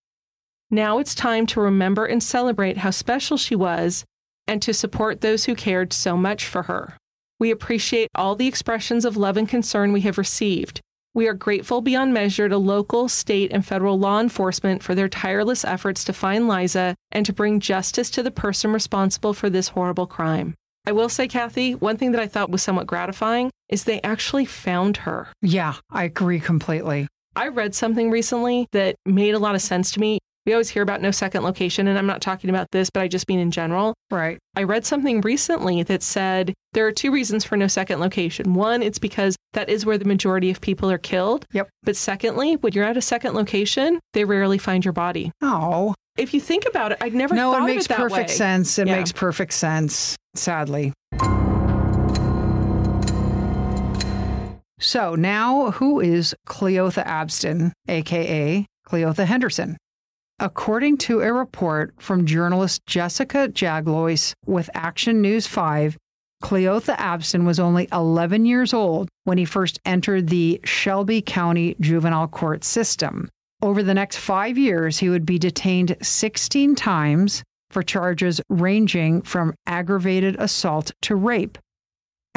Now 0.71 0.99
it's 0.99 1.15
time 1.15 1.47
to 1.49 1.61
remember 1.61 2.07
and 2.07 2.23
celebrate 2.23 2.79
how 2.79 2.91
special 2.91 3.37
she 3.37 3.57
was 3.57 4.05
and 4.47 4.63
to 4.63 4.73
support 4.73 5.21
those 5.21 5.45
who 5.45 5.55
cared 5.55 5.93
so 5.93 6.17
much 6.17 6.47
for 6.47 6.63
her. 6.63 6.97
We 7.39 7.51
appreciate 7.51 8.09
all 8.15 8.35
the 8.35 8.47
expressions 8.47 9.05
of 9.05 9.17
love 9.17 9.37
and 9.37 9.49
concern 9.49 9.93
we 9.93 10.01
have 10.03 10.19
received. 10.19 10.81
We 11.15 11.27
are 11.27 11.35
grateful 11.35 11.81
beyond 11.81 12.15
measure 12.15 12.49
to 12.49 12.59
local, 12.59 13.09
state, 13.09 13.53
and 13.53 13.65
federal 13.65 13.99
law 13.99 14.21
enforcement 14.21 14.83
for 14.83 14.95
their 14.95 15.09
tireless 15.09 15.65
efforts 15.65 16.05
to 16.05 16.13
find 16.13 16.49
Liza 16.49 16.95
and 17.11 17.27
to 17.27 17.33
bring 17.33 17.61
justice 17.61 18.11
to 18.11 18.23
the 18.23 18.31
person 18.31 18.73
responsible 18.73 19.35
for 19.35 19.51
this 19.51 19.69
horrible 19.69 20.07
crime. 20.07 20.55
I 20.87 20.93
will 20.93 21.09
say, 21.09 21.27
Kathy, 21.29 21.75
one 21.75 21.97
thing 21.97 22.13
that 22.13 22.21
I 22.21 22.27
thought 22.27 22.51
was 22.51 22.63
somewhat 22.63 22.87
gratifying 22.87 23.51
is 23.69 23.85
they 23.85 24.01
actually 24.03 24.45
found 24.45 24.99
her. 24.99 25.29
Yeah, 25.43 25.75
I 25.91 26.05
agree 26.05 26.41
completely. 26.41 27.09
I 27.39 27.49
read 27.49 27.73
something 27.73 28.11
recently 28.11 28.67
that 28.73 28.97
made 29.07 29.33
a 29.35 29.39
lot 29.39 29.55
of 29.55 29.63
sense 29.63 29.93
to 29.93 30.01
me. 30.01 30.19
We 30.45 30.55
always 30.55 30.71
hear 30.71 30.83
about 30.83 31.01
no 31.01 31.13
second 31.13 31.45
location, 31.45 31.87
and 31.87 31.97
I'm 31.97 32.07
not 32.07 32.21
talking 32.21 32.51
about 32.51 32.67
this, 32.73 32.91
but 32.91 33.01
I 33.03 33.07
just 33.07 33.29
mean 33.29 33.39
in 33.39 33.53
general. 33.53 33.95
Right. 34.11 34.39
I 34.57 34.65
read 34.65 34.85
something 34.85 35.21
recently 35.21 35.85
that 35.85 36.03
said 36.03 36.53
there 36.73 36.85
are 36.87 36.91
two 36.93 37.13
reasons 37.13 37.45
for 37.45 37.57
no 37.57 37.69
second 37.69 38.01
location. 38.01 38.55
One, 38.55 38.83
it's 38.83 38.99
because 38.99 39.37
that 39.53 39.69
is 39.69 39.87
where 39.87 39.99
the 39.99 40.05
majority 40.05 40.51
of 40.51 40.61
people 40.61 40.91
are 40.91 40.99
killed. 40.99 41.45
Yep. 41.53 41.69
But 41.85 41.95
secondly, 41.97 42.57
when 42.57 42.73
you're 42.73 42.85
at 42.85 42.97
a 42.97 43.03
second 43.03 43.35
location, 43.35 44.01
they 44.15 44.25
rarely 44.25 44.59
find 44.59 44.85
your 44.85 44.93
body. 44.93 45.31
Oh. 45.41 45.95
If 46.17 46.35
you 46.35 46.41
think 46.41 46.65
about 46.67 46.91
it, 46.91 46.99
I'd 47.01 47.15
never 47.15 47.37
no, 47.37 47.55
it 47.57 47.67
makes 47.67 47.85
it 47.85 47.91
perfect 47.95 48.31
way. 48.31 48.35
sense. 48.35 48.79
It 48.81 48.89
Yeah. 48.89 48.97
makes 48.97 49.13
perfect 49.13 49.53
sense, 49.53 50.17
sadly. 50.35 50.93
So 54.79 55.17
now, 55.17 55.73
who 55.73 56.01
is 56.01 56.35
Cleotha 56.47 57.05
Abston, 57.05 57.73
aka 57.89 58.65
Cleotha 58.87 59.25
Henderson? 59.25 59.77
According 60.39 60.99
to 60.99 61.21
a 61.21 61.33
report 61.33 61.95
from 61.99 62.25
journalist 62.25 62.87
Jessica 62.87 63.49
Jaglois 63.49 64.35
with 64.47 64.71
Action 64.75 65.21
News 65.21 65.49
5, 65.49 65.97
Cleotha 66.45 66.97
Abston 66.97 67.45
was 67.45 67.59
only 67.59 67.89
11 67.93 68.47
years 68.47 68.73
old 68.73 69.09
when 69.25 69.37
he 69.37 69.45
first 69.45 69.81
entered 69.85 70.29
the 70.29 70.61
Shelby 70.65 71.23
County 71.23 71.75
Juvenile 71.81 72.29
Court 72.29 72.63
system. 72.63 73.29
Over 73.61 73.83
the 73.83 73.95
next 73.95 74.19
five 74.19 74.57
years, 74.57 74.99
he 74.99 75.09
would 75.09 75.27
be 75.27 75.41
detained 75.41 75.97
16 76.01 76.77
times 76.77 77.43
for 77.71 77.83
charges 77.83 78.41
ranging 78.49 79.23
from 79.23 79.55
aggravated 79.67 80.37
assault 80.39 80.93
to 81.03 81.17
rape. 81.17 81.59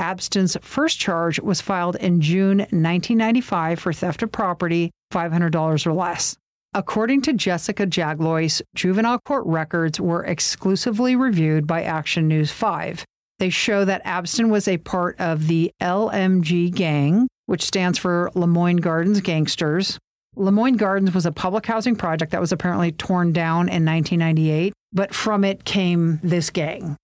Abston's 0.01 0.57
first 0.61 0.99
charge 0.99 1.39
was 1.39 1.61
filed 1.61 1.95
in 1.97 2.21
June 2.21 2.57
1995 2.57 3.79
for 3.79 3.93
theft 3.93 4.23
of 4.23 4.31
property, 4.31 4.91
$500 5.13 5.85
or 5.85 5.93
less. 5.93 6.35
According 6.73 7.21
to 7.23 7.33
Jessica 7.33 7.85
Jaglois, 7.85 8.61
juvenile 8.73 9.19
court 9.19 9.45
records 9.45 9.99
were 9.99 10.23
exclusively 10.23 11.15
reviewed 11.15 11.67
by 11.67 11.83
Action 11.83 12.27
News 12.27 12.51
5. 12.51 13.05
They 13.37 13.49
show 13.49 13.85
that 13.85 14.03
Abston 14.03 14.49
was 14.49 14.67
a 14.67 14.77
part 14.77 15.19
of 15.19 15.47
the 15.47 15.71
LMG 15.81 16.73
gang, 16.73 17.27
which 17.45 17.63
stands 17.63 17.99
for 17.99 18.31
Lemoyne 18.33 18.77
Gardens 18.77 19.21
Gangsters. 19.21 19.99
Lemoyne 20.35 20.77
Gardens 20.77 21.13
was 21.13 21.25
a 21.25 21.31
public 21.31 21.65
housing 21.65 21.95
project 21.95 22.31
that 22.31 22.41
was 22.41 22.51
apparently 22.51 22.91
torn 22.91 23.33
down 23.33 23.67
in 23.67 23.85
1998, 23.85 24.73
but 24.93 25.13
from 25.13 25.43
it 25.43 25.65
came 25.65 26.19
this 26.23 26.49
gang. 26.49 26.95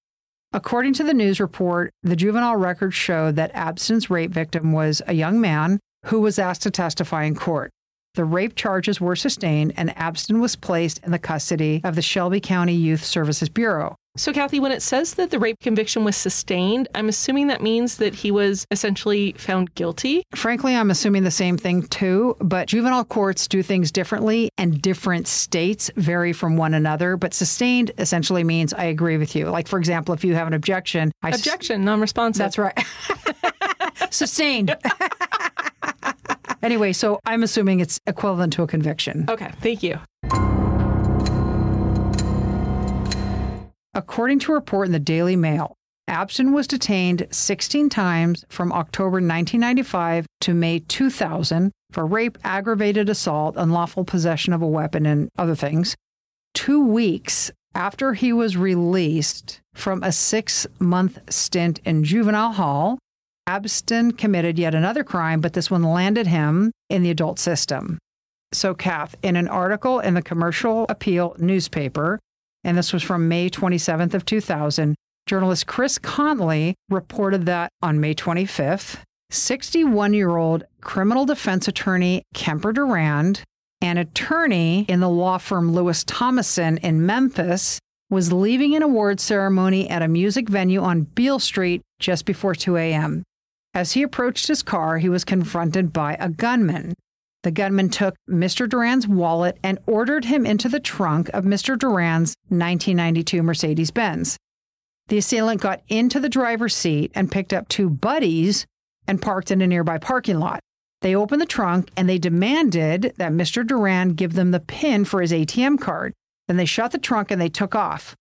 According 0.53 0.93
to 0.93 1.03
the 1.03 1.13
news 1.13 1.39
report, 1.39 1.93
the 2.03 2.15
juvenile 2.15 2.55
records 2.55 2.95
showed 2.95 3.36
that 3.36 3.53
Abston's 3.53 4.10
rape 4.10 4.31
victim 4.31 4.71
was 4.71 5.01
a 5.05 5.13
young 5.13 5.41
man 5.41 5.79
who 6.05 6.21
was 6.21 6.39
asked 6.39 6.63
to 6.63 6.71
testify 6.71 7.23
in 7.23 7.36
court. 7.36 7.69
The 8.15 8.23
rape 8.23 8.55
charges 8.55 9.01
were 9.01 9.15
sustained, 9.15 9.73
and 9.75 9.95
Abston 9.95 10.39
was 10.39 10.55
placed 10.55 10.99
in 11.03 11.12
the 11.12 11.19
custody 11.19 11.81
of 11.83 11.95
the 11.95 12.01
Shelby 12.01 12.39
County 12.39 12.73
Youth 12.73 13.03
Services 13.03 13.49
Bureau. 13.49 13.95
So, 14.17 14.34
Kathy, 14.34 14.60
when 14.60 14.71
it 14.71 14.82
says 14.82 15.13
that 15.13 15.30
the 15.30 15.38
rape 15.38 15.60
conviction 15.62 16.03
was 16.03 16.15
sustained, 16.17 16.88
I'm 16.95 17.08
assuming 17.08 17.47
that 17.47 17.62
means 17.62 17.97
that 17.97 18.15
he 18.15 18.32
was 18.32 18.65
essentially 18.71 19.34
found 19.34 19.73
guilty. 19.75 20.23
Frankly, 20.36 20.75
I'm 20.75 20.89
assuming 20.89 21.23
the 21.23 21.30
same 21.32 21.56
thing 21.56 21.84
too, 21.84 22.36
but 22.39 22.67
juvenile 22.67 23.06
courts 23.06 23.47
do 23.47 23.62
things 23.62 23.91
differently 23.91 24.49
and 24.58 24.82
different 24.82 25.27
states 25.27 25.91
vary 25.95 26.34
from 26.34 26.58
one 26.58 26.73
another. 26.73 27.15
But 27.15 27.36
sustained 27.36 27.91
essentially 27.99 28.43
means 28.43 28.73
I 28.73 28.86
agree 28.86 29.17
with 29.17 29.36
you. 29.36 29.49
Like, 29.49 29.67
for 29.67 29.77
example, 29.77 30.15
if 30.15 30.23
you 30.23 30.34
have 30.34 30.47
an 30.47 30.53
objection, 30.53 31.12
I 31.21 31.30
s- 31.30 31.38
Objection, 31.39 31.86
non 31.86 32.01
responsive. 32.01 32.39
That's 32.39 32.58
right. 32.58 32.77
sustained. 34.10 34.75
anyway, 36.63 36.91
so 36.93 37.19
I'm 37.25 37.43
assuming 37.43 37.82
it's 37.82 37.99
equivalent 38.08 38.53
to 38.53 38.63
a 38.63 38.67
conviction. 38.67 39.25
Okay, 39.30 39.51
thank 39.62 39.84
you. 39.84 39.99
According 43.97 44.38
to 44.41 44.51
a 44.51 44.55
report 44.55 44.86
in 44.86 44.91
the 44.91 44.99
Daily 44.99 45.36
Mail, 45.36 45.73
Abston 46.07 46.53
was 46.53 46.67
detained 46.67 47.25
16 47.31 47.89
times 47.89 48.45
from 48.47 48.71
October 48.71 49.15
1995 49.15 50.27
to 50.41 50.53
May 50.53 50.79
2000 50.81 51.71
for 51.91 52.05
rape, 52.05 52.38
aggravated 52.43 53.10
assault, 53.10 53.55
unlawful 53.57 54.05
possession 54.05 54.53
of 54.53 54.62
a 54.62 54.67
weapon, 54.67 55.07
and 55.07 55.29
other 55.39 55.55
things. 55.55 55.95
Two 56.53 56.86
weeks 56.86 57.49
after 57.73 58.13
he 58.13 58.31
was 58.31 58.55
released 58.55 59.62
from 59.73 60.03
a 60.03 60.12
six 60.12 60.67
month 60.77 61.17
stint 61.31 61.79
in 61.83 62.03
juvenile 62.03 62.51
hall, 62.51 62.99
Abston 63.49 64.15
committed 64.15 64.60
yet 64.60 64.75
another 64.75 65.03
crime, 65.03 65.41
but 65.41 65.53
this 65.53 65.71
one 65.71 65.81
landed 65.81 66.27
him 66.27 66.71
in 66.88 67.01
the 67.01 67.10
adult 67.10 67.39
system. 67.39 67.97
So, 68.53 68.75
Kath, 68.75 69.15
in 69.23 69.36
an 69.36 69.47
article 69.47 69.99
in 70.01 70.13
the 70.13 70.21
Commercial 70.21 70.86
Appeal 70.88 71.36
newspaper, 71.39 72.19
and 72.67 72.77
this 72.77 72.91
was 72.91 73.01
from 73.01 73.30
May 73.30 73.49
27th 73.49 74.13
of 74.13 74.25
2000, 74.25 74.93
journalist 75.25 75.67
Chris 75.67 75.97
Conley 75.97 76.75
reported 76.89 77.45
that 77.45 77.71
on 77.82 78.01
May 78.01 78.13
25th, 78.13 78.99
61-year-old 79.32 80.65
criminal 80.82 81.25
defense 81.25 81.69
attorney 81.69 82.23
Kemper 82.34 82.73
Durand, 82.73 83.41
an 83.80 83.97
attorney 83.97 84.86
in 84.89 84.99
the 84.99 85.08
law 85.10 85.38
firm 85.38 85.71
Lewis 85.71 86.03
Thomason 86.03 86.77
in 86.80 87.06
Memphis, 87.06 87.80
was 88.10 88.34
leaving 88.34 88.75
an 88.75 88.84
award 88.84 89.21
ceremony 89.21 89.89
at 89.89 90.01
a 90.01 90.08
music 90.10 90.49
venue 90.49 90.82
on 90.82 91.03
Beale 91.03 91.39
Street 91.39 91.82
just 91.99 92.25
before 92.25 92.53
2 92.53 92.75
a.m. 92.75 93.23
As 93.73 93.93
he 93.93 94.03
approached 94.03 94.47
his 94.47 94.62
car, 94.62 94.97
he 94.97 95.08
was 95.08 95.23
confronted 95.23 95.93
by 95.93 96.17
a 96.19 96.27
gunman. 96.27 96.95
The 97.47 97.51
gunman 97.51 97.88
took 97.88 98.17
Mr. 98.29 98.67
Durand's 98.67 99.07
wallet 99.07 99.57
and 99.63 99.79
ordered 99.88 100.25
him 100.25 100.45
into 100.45 100.67
the 100.67 100.81
trunk 100.81 101.29
of 101.29 101.45
Mr. 101.45 101.79
Durand's 101.79 102.36
1992 102.49 103.41
Mercedes 103.41 103.89
Benz. 103.89 104.36
The 105.07 105.19
assailant 105.19 105.62
got 105.62 105.81
into 105.88 106.19
the 106.19 106.27
driver's 106.27 106.75
seat 106.75 107.10
and 107.15 107.31
picked 107.31 107.53
up 107.53 107.69
two 107.69 107.89
buddies 107.89 108.65
and 109.07 109.21
parked 109.21 109.49
in 109.49 109.62
a 109.62 109.67
nearby 109.67 109.97
parking 109.97 110.39
lot. 110.39 110.60
They 110.99 111.15
opened 111.15 111.39
the 111.39 111.45
trunk 111.45 111.89
and 111.95 112.10
they 112.10 112.17
demanded 112.17 113.13
that 113.15 113.31
Mr. 113.31 113.65
Durand 113.65 114.17
give 114.17 114.33
them 114.33 114.51
the 114.51 114.60
PIN 114.60 115.05
for 115.05 115.21
his 115.21 115.31
ATM 115.31 115.79
card. 115.79 116.12
Then 116.49 116.57
they 116.57 116.65
shut 116.65 116.91
the 116.91 116.97
trunk 116.97 117.31
and 117.31 117.39
they 117.39 117.47
took 117.47 117.75
off. 117.75 118.13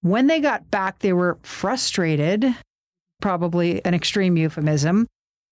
When 0.00 0.26
they 0.26 0.40
got 0.40 0.68
back, 0.72 0.98
they 0.98 1.12
were 1.12 1.38
frustrated, 1.42 2.56
probably 3.20 3.84
an 3.84 3.94
extreme 3.94 4.36
euphemism, 4.36 5.06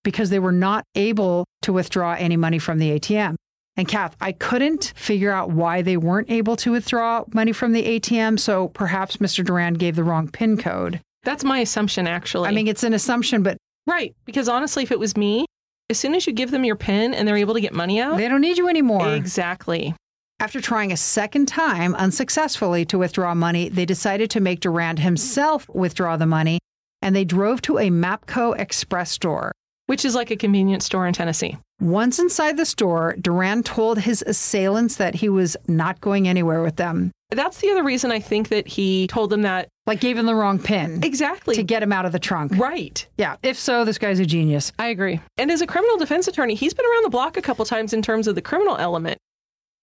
because 0.05 0.31
they 0.31 0.39
were 0.39 0.53
not 0.53 0.85
able 0.95 1.45
to 1.63 1.73
withdraw 1.73 2.15
any 2.15 2.37
money 2.37 2.59
from 2.59 2.79
the 2.79 2.99
ATM. 2.99 3.37
And 3.77 3.89
Kath, 3.89 4.17
I 4.21 4.33
couldn't 4.33 4.93
figure 4.97 5.33
out 5.33 5.51
why 5.51 5.81
they 5.81 5.97
weren't 5.97 6.31
able 6.31 6.57
to 6.57 6.73
withdraw 6.73 7.25
money 7.33 7.53
from 7.53 7.73
the 7.73 8.01
ATM, 8.01 8.39
so 8.39 8.69
perhaps 8.69 9.17
Mr. 9.17 9.45
Durand 9.45 9.79
gave 9.79 9.97
the 9.97 10.05
wrong 10.05 10.29
PIN 10.29 10.59
code. 10.59 11.01
That's 11.25 11.45
my 11.45 11.61
assumption, 11.61 12.07
actually. 12.07 12.49
I 12.49 12.53
mean, 12.53 12.69
it's 12.69 12.83
an 12.83 12.93
assumption, 12.93 13.43
but 13.43 13.57
right. 13.87 14.15
Because 14.27 14.49
honestly, 14.49 14.83
if 14.83 14.93
it 14.93 14.99
was 14.99 15.17
me, 15.17 15.47
as 15.89 15.99
soon 15.99 16.15
as 16.15 16.27
you 16.27 16.33
give 16.33 16.51
them 16.51 16.65
your 16.65 16.77
PIN 16.77 17.15
and 17.15 17.27
they're 17.27 17.37
able 17.37 17.55
to 17.55 17.61
get 17.61 17.73
money 17.73 18.01
out, 18.01 18.19
they 18.19 18.29
don't 18.29 18.41
need 18.41 18.59
you 18.59 18.69
anymore. 18.69 19.15
exactly. 19.15 19.95
After 20.39 20.61
trying 20.61 20.91
a 20.91 20.97
second 20.97 21.47
time 21.47 21.95
unsuccessfully 21.95 22.85
to 22.87 22.99
withdraw 22.99 23.33
money, 23.35 23.69
they 23.69 23.87
decided 23.87 24.29
to 24.31 24.41
make 24.41 24.61
Durand 24.61 24.99
himself 24.99 25.69
withdraw 25.69 26.17
the 26.17 26.27
money, 26.27 26.59
and 27.01 27.15
they 27.15 27.25
drove 27.25 27.63
to 27.63 27.79
a 27.79 27.91
Mapco 27.91 28.59
Express 28.59 29.13
store. 29.13 29.53
Which 29.93 30.07
is 30.07 30.15
like 30.15 30.31
a 30.31 30.37
convenience 30.37 30.87
store 30.87 31.07
in 31.07 31.13
Tennessee. 31.13 31.59
Once 31.79 32.19
inside 32.19 32.57
the 32.57 32.65
store, 32.65 33.15
Durand 33.21 33.67
told 33.67 33.99
his 33.99 34.25
assailants 34.27 34.97
that 34.97 35.17
he 35.17 35.29
was 35.29 35.55
not 35.69 36.01
going 36.01 36.27
anywhere 36.27 36.63
with 36.63 36.77
them, 36.77 37.11
That's 37.31 37.59
the 37.59 37.71
other 37.71 37.83
reason 37.85 38.11
I 38.11 38.19
think 38.19 38.49
that 38.49 38.67
he 38.67 39.07
told 39.09 39.29
them 39.29 39.43
that. 39.43 39.69
like 39.87 40.01
gave 40.01 40.17
him 40.17 40.25
the 40.25 40.35
wrong 40.35 40.59
pin 40.59 41.05
Exactly. 41.05 41.57
to 41.57 41.63
get 41.63 41.83
him 41.83 41.93
out 41.93 42.07
of 42.07 42.13
the 42.13 42.19
trunk. 42.19 42.53
right. 42.57 43.07
Yeah, 43.19 43.37
if 43.43 43.59
so, 43.59 43.85
this 43.85 43.99
guy's 43.99 44.19
a 44.19 44.25
genius. 44.25 44.73
I 44.79 44.87
agree. 44.87 45.21
And 45.37 45.51
as 45.51 45.61
a 45.61 45.67
criminal 45.67 45.99
defense 45.99 46.27
attorney, 46.27 46.55
he's 46.55 46.73
been 46.73 46.87
around 46.87 47.03
the 47.05 47.11
block 47.11 47.37
a 47.37 47.43
couple 47.43 47.67
times 47.67 47.93
in 47.93 48.01
terms 48.01 48.27
of 48.27 48.35
the 48.35 48.41
criminal 48.43 48.79
element. 48.79 49.19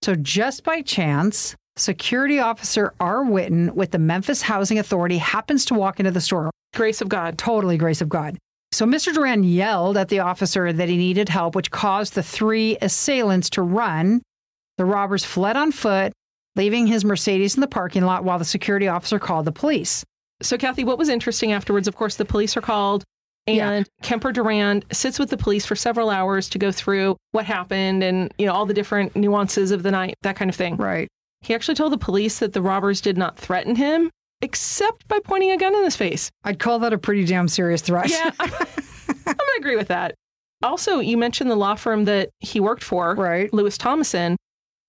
So, 0.01 0.15
just 0.15 0.63
by 0.63 0.81
chance, 0.81 1.55
security 1.77 2.39
officer 2.39 2.95
R. 2.99 3.23
Witten 3.23 3.75
with 3.75 3.91
the 3.91 3.99
Memphis 3.99 4.41
Housing 4.41 4.79
Authority 4.79 5.19
happens 5.19 5.65
to 5.65 5.75
walk 5.75 5.99
into 5.99 6.11
the 6.11 6.21
store. 6.21 6.49
Grace 6.73 6.99
of 6.99 7.09
God. 7.09 7.37
Totally 7.37 7.77
grace 7.77 8.01
of 8.01 8.09
God. 8.09 8.39
So, 8.71 8.85
Mr. 8.85 9.13
Durand 9.13 9.45
yelled 9.45 9.97
at 9.97 10.09
the 10.09 10.19
officer 10.19 10.71
that 10.71 10.89
he 10.89 10.97
needed 10.97 11.29
help, 11.29 11.55
which 11.55 11.71
caused 11.71 12.13
the 12.13 12.23
three 12.23 12.77
assailants 12.81 13.49
to 13.51 13.61
run. 13.63 14.21
The 14.77 14.85
robbers 14.85 15.25
fled 15.25 15.57
on 15.57 15.71
foot, 15.71 16.13
leaving 16.55 16.87
his 16.87 17.03
Mercedes 17.03 17.55
in 17.55 17.61
the 17.61 17.67
parking 17.67 18.05
lot 18.05 18.23
while 18.23 18.37
the 18.37 18.45
security 18.45 18.87
officer 18.87 19.17
called 19.19 19.45
the 19.45 19.51
police. 19.51 20.03
So, 20.41 20.57
Kathy, 20.57 20.83
what 20.83 20.97
was 20.99 21.09
interesting 21.09 21.51
afterwards, 21.51 21.87
of 21.87 21.95
course, 21.95 22.15
the 22.15 22.25
police 22.25 22.55
are 22.55 22.61
called, 22.61 23.03
and 23.47 23.57
Yeah. 23.57 23.83
Kemper 24.03 24.31
Durand 24.31 24.85
sits 24.91 25.17
with 25.17 25.31
the 25.31 25.37
police 25.37 25.65
for 25.65 25.75
several 25.75 26.09
hours 26.11 26.47
to 26.49 26.59
go 26.59 26.71
through 26.71 27.17
what 27.31 27.45
happened 27.45 28.03
and 28.03 28.31
you 28.37 28.45
know 28.45 28.53
all 28.53 28.65
the 28.67 28.73
different 28.73 29.15
nuances 29.15 29.71
of 29.71 29.81
the 29.83 29.91
night, 29.91 30.13
that 30.21 30.35
kind 30.35 30.47
of 30.49 30.55
thing. 30.55 30.77
Right. 30.77 31.07
He 31.41 31.55
actually 31.55 31.75
told 31.75 31.91
the 31.91 31.97
police 31.97 32.39
that 32.39 32.53
the 32.53 32.61
robbers 32.61 33.01
did 33.01 33.17
not 33.17 33.37
threaten 33.37 33.75
him, 33.77 34.11
except 34.41 35.07
by 35.07 35.19
pointing 35.19 35.51
a 35.51 35.57
gun 35.57 35.75
in 35.75 35.83
his 35.83 35.95
face. 35.95 36.29
I'd 36.43 36.59
call 36.59 36.79
that 36.79 36.93
a 36.93 36.97
pretty 36.97 37.25
damn 37.25 37.47
serious 37.47 37.81
threat. 37.81 38.09
Yeah, 38.09 38.31
I'm, 38.39 38.51
I'm 39.09 39.23
gonna 39.25 39.51
agree 39.59 39.75
with 39.75 39.87
that. 39.89 40.15
Also, 40.63 40.99
you 40.99 41.17
mentioned 41.17 41.49
the 41.49 41.55
law 41.55 41.75
firm 41.75 42.05
that 42.05 42.29
he 42.39 42.59
worked 42.59 42.83
for, 42.83 43.15
Right. 43.15 43.51
Lewis 43.53 43.77
Thomason. 43.77 44.35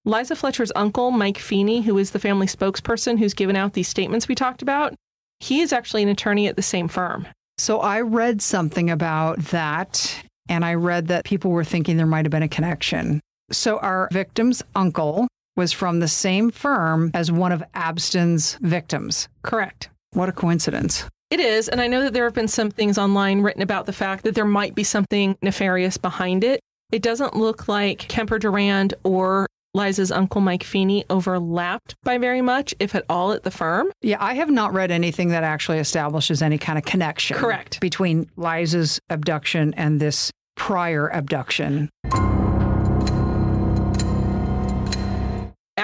Liza 0.06 0.34
Fletcher's 0.34 0.72
uncle, 0.74 1.10
Mike 1.10 1.38
Feeney, 1.38 1.82
who 1.82 1.98
is 1.98 2.10
the 2.12 2.18
family 2.18 2.46
spokesperson 2.46 3.18
who's 3.18 3.34
given 3.34 3.54
out 3.54 3.74
these 3.74 3.86
statements 3.88 4.26
we 4.28 4.34
talked 4.34 4.62
about, 4.62 4.94
he 5.40 5.60
is 5.60 5.72
actually 5.72 6.02
an 6.02 6.08
attorney 6.08 6.48
at 6.48 6.56
the 6.56 6.62
same 6.62 6.88
firm. 6.88 7.28
So 7.58 7.80
I 7.80 8.00
read 8.00 8.40
something 8.40 8.88
about 8.90 9.38
that, 9.46 10.24
and 10.48 10.64
I 10.64 10.74
read 10.74 11.08
that 11.08 11.24
people 11.26 11.50
were 11.50 11.64
thinking 11.64 11.98
there 11.98 12.06
might 12.06 12.24
have 12.24 12.30
been 12.32 12.42
a 12.42 12.48
connection. 12.48 13.20
So 13.52 13.78
our 13.78 14.08
victim's 14.10 14.62
uncle 14.74 15.28
was 15.56 15.72
from 15.72 16.00
the 16.00 16.08
same 16.08 16.50
firm 16.50 17.10
as 17.14 17.30
one 17.30 17.52
of 17.52 17.62
Abston's 17.74 18.54
victims. 18.60 19.28
Correct. 19.42 19.90
What 20.12 20.28
a 20.28 20.32
coincidence. 20.32 21.04
It 21.30 21.40
is. 21.40 21.68
And 21.68 21.80
I 21.80 21.86
know 21.86 22.02
that 22.02 22.12
there 22.12 22.24
have 22.24 22.34
been 22.34 22.48
some 22.48 22.70
things 22.70 22.98
online 22.98 23.42
written 23.42 23.62
about 23.62 23.86
the 23.86 23.92
fact 23.92 24.24
that 24.24 24.34
there 24.34 24.44
might 24.44 24.74
be 24.74 24.82
something 24.82 25.36
nefarious 25.42 25.96
behind 25.96 26.42
it. 26.42 26.60
It 26.90 27.02
doesn't 27.02 27.36
look 27.36 27.68
like 27.68 28.00
Kemper 28.08 28.38
Durand 28.38 28.94
or 29.04 29.46
Liza's 29.72 30.10
uncle 30.10 30.40
Mike 30.40 30.64
Feeney 30.64 31.04
overlapped 31.08 31.94
by 32.02 32.18
very 32.18 32.42
much, 32.42 32.74
if 32.80 32.96
at 32.96 33.04
all, 33.08 33.30
at 33.30 33.44
the 33.44 33.52
firm. 33.52 33.92
Yeah, 34.02 34.16
I 34.18 34.34
have 34.34 34.50
not 34.50 34.72
read 34.72 34.90
anything 34.90 35.28
that 35.28 35.44
actually 35.44 35.78
establishes 35.78 36.42
any 36.42 36.58
kind 36.58 36.76
of 36.76 36.84
connection. 36.84 37.36
Correct. 37.36 37.80
Between 37.80 38.28
Liza's 38.36 38.98
abduction 39.08 39.72
and 39.74 40.00
this 40.00 40.32
prior 40.56 41.06
abduction. 41.08 41.88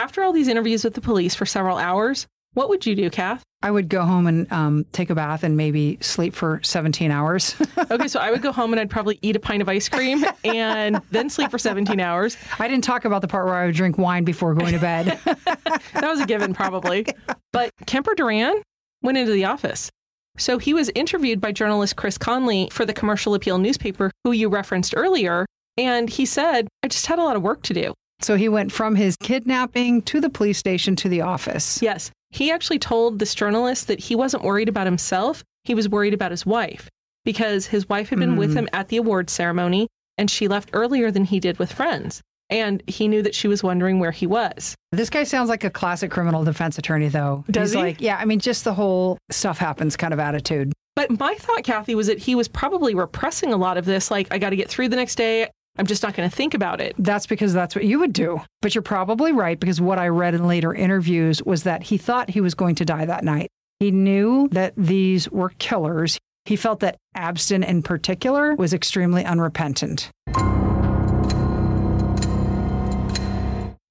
After 0.06 0.22
all 0.22 0.32
these 0.32 0.46
interviews 0.46 0.84
with 0.84 0.94
the 0.94 1.00
police 1.00 1.34
for 1.34 1.46
several 1.46 1.78
hours, 1.78 2.28
what 2.54 2.68
would 2.68 2.86
you 2.86 2.94
do, 2.94 3.10
Kath? 3.10 3.42
I 3.60 3.72
would 3.72 3.88
go 3.88 4.04
home 4.04 4.28
and 4.28 4.50
um, 4.52 4.86
take 4.92 5.10
a 5.10 5.16
bath 5.16 5.42
and 5.42 5.56
maybe 5.56 5.98
sleep 6.00 6.32
for 6.32 6.60
17 6.62 7.10
hours. 7.10 7.56
Okay, 7.90 8.06
so 8.06 8.20
I 8.20 8.30
would 8.30 8.40
go 8.40 8.52
home 8.52 8.72
and 8.72 8.78
I'd 8.78 8.88
probably 8.88 9.18
eat 9.22 9.34
a 9.34 9.40
pint 9.40 9.62
of 9.62 9.68
ice 9.68 9.88
cream 9.88 10.24
and 10.44 11.00
then 11.10 11.28
sleep 11.28 11.50
for 11.50 11.58
17 11.58 11.98
hours. 11.98 12.36
I 12.60 12.68
didn't 12.68 12.84
talk 12.84 13.04
about 13.04 13.20
the 13.20 13.26
part 13.26 13.46
where 13.46 13.56
I 13.56 13.66
would 13.66 13.74
drink 13.74 13.98
wine 13.98 14.22
before 14.22 14.54
going 14.54 14.74
to 14.74 14.78
bed. 14.78 15.18
That 15.26 16.08
was 16.08 16.20
a 16.20 16.26
given, 16.26 16.54
probably. 16.54 17.06
But 17.52 17.70
Kemper 17.86 18.14
Durand 18.14 18.62
went 19.02 19.18
into 19.18 19.32
the 19.32 19.44
office. 19.46 19.90
So 20.38 20.58
he 20.58 20.72
was 20.72 20.88
interviewed 20.94 21.40
by 21.40 21.50
journalist 21.50 21.96
Chris 21.96 22.16
Conley 22.16 22.68
for 22.70 22.84
the 22.84 22.92
Commercial 22.92 23.34
Appeal 23.34 23.58
newspaper, 23.58 24.12
who 24.22 24.30
you 24.30 24.48
referenced 24.48 24.94
earlier. 24.96 25.46
And 25.76 26.08
he 26.08 26.26
said, 26.26 26.68
I 26.84 26.88
just 26.88 27.06
had 27.06 27.18
a 27.18 27.24
lot 27.24 27.34
of 27.34 27.42
work 27.42 27.62
to 27.64 27.74
do. 27.74 27.92
So 28.20 28.36
he 28.36 28.48
went 28.48 28.72
from 28.72 28.94
his 28.94 29.16
kidnapping 29.16 30.02
to 30.02 30.20
the 30.20 30.30
police 30.30 30.58
station 30.58 30.96
to 30.96 31.08
the 31.08 31.20
office. 31.20 31.80
Yes. 31.82 32.10
He 32.30 32.50
actually 32.50 32.78
told 32.78 33.18
this 33.18 33.34
journalist 33.34 33.88
that 33.88 34.00
he 34.00 34.14
wasn't 34.14 34.42
worried 34.42 34.68
about 34.68 34.86
himself. 34.86 35.44
He 35.64 35.74
was 35.74 35.88
worried 35.88 36.14
about 36.14 36.30
his 36.30 36.46
wife 36.46 36.88
because 37.24 37.66
his 37.66 37.88
wife 37.88 38.08
had 38.08 38.18
been 38.18 38.36
with 38.36 38.52
hmm. 38.52 38.58
him 38.58 38.68
at 38.72 38.88
the 38.88 38.96
awards 38.96 39.32
ceremony 39.32 39.88
and 40.18 40.30
she 40.30 40.48
left 40.48 40.70
earlier 40.72 41.10
than 41.10 41.24
he 41.24 41.40
did 41.40 41.58
with 41.58 41.72
friends. 41.72 42.22
and 42.48 42.82
he 42.86 43.08
knew 43.08 43.22
that 43.22 43.34
she 43.34 43.48
was 43.48 43.62
wondering 43.62 43.98
where 43.98 44.12
he 44.12 44.26
was. 44.26 44.76
This 44.92 45.10
guy 45.10 45.24
sounds 45.24 45.48
like 45.48 45.64
a 45.64 45.70
classic 45.70 46.10
criminal 46.10 46.44
defense 46.44 46.78
attorney, 46.78 47.08
though. 47.08 47.44
Does 47.50 47.72
He's 47.72 47.80
he? 47.80 47.82
like, 47.86 48.00
yeah, 48.00 48.16
I 48.18 48.24
mean, 48.24 48.38
just 48.38 48.64
the 48.64 48.74
whole 48.74 49.18
stuff 49.30 49.58
happens 49.58 49.96
kind 49.96 50.14
of 50.14 50.20
attitude. 50.20 50.72
But 50.94 51.18
my 51.18 51.34
thought, 51.34 51.64
Kathy, 51.64 51.94
was 51.94 52.06
that 52.06 52.18
he 52.18 52.34
was 52.34 52.48
probably 52.48 52.94
repressing 52.94 53.52
a 53.52 53.56
lot 53.56 53.76
of 53.76 53.84
this. 53.84 54.10
Like, 54.10 54.28
I 54.30 54.38
got 54.38 54.50
to 54.50 54.56
get 54.56 54.68
through 54.68 54.88
the 54.88 54.96
next 54.96 55.16
day. 55.16 55.48
I'm 55.78 55.86
just 55.86 56.02
not 56.02 56.14
going 56.14 56.28
to 56.28 56.34
think 56.34 56.54
about 56.54 56.80
it. 56.80 56.94
That's 56.98 57.26
because 57.26 57.52
that's 57.52 57.74
what 57.74 57.84
you 57.84 57.98
would 57.98 58.12
do. 58.12 58.40
But 58.62 58.74
you're 58.74 58.82
probably 58.82 59.32
right 59.32 59.58
because 59.58 59.80
what 59.80 59.98
I 59.98 60.08
read 60.08 60.34
in 60.34 60.46
later 60.46 60.72
interviews 60.72 61.42
was 61.42 61.64
that 61.64 61.82
he 61.82 61.98
thought 61.98 62.30
he 62.30 62.40
was 62.40 62.54
going 62.54 62.76
to 62.76 62.84
die 62.84 63.04
that 63.04 63.24
night. 63.24 63.48
He 63.80 63.90
knew 63.90 64.48
that 64.52 64.72
these 64.76 65.30
were 65.30 65.50
killers. 65.58 66.18
He 66.46 66.56
felt 66.56 66.80
that 66.80 66.96
Abston 67.16 67.66
in 67.66 67.82
particular 67.82 68.54
was 68.54 68.72
extremely 68.72 69.24
unrepentant. 69.24 70.10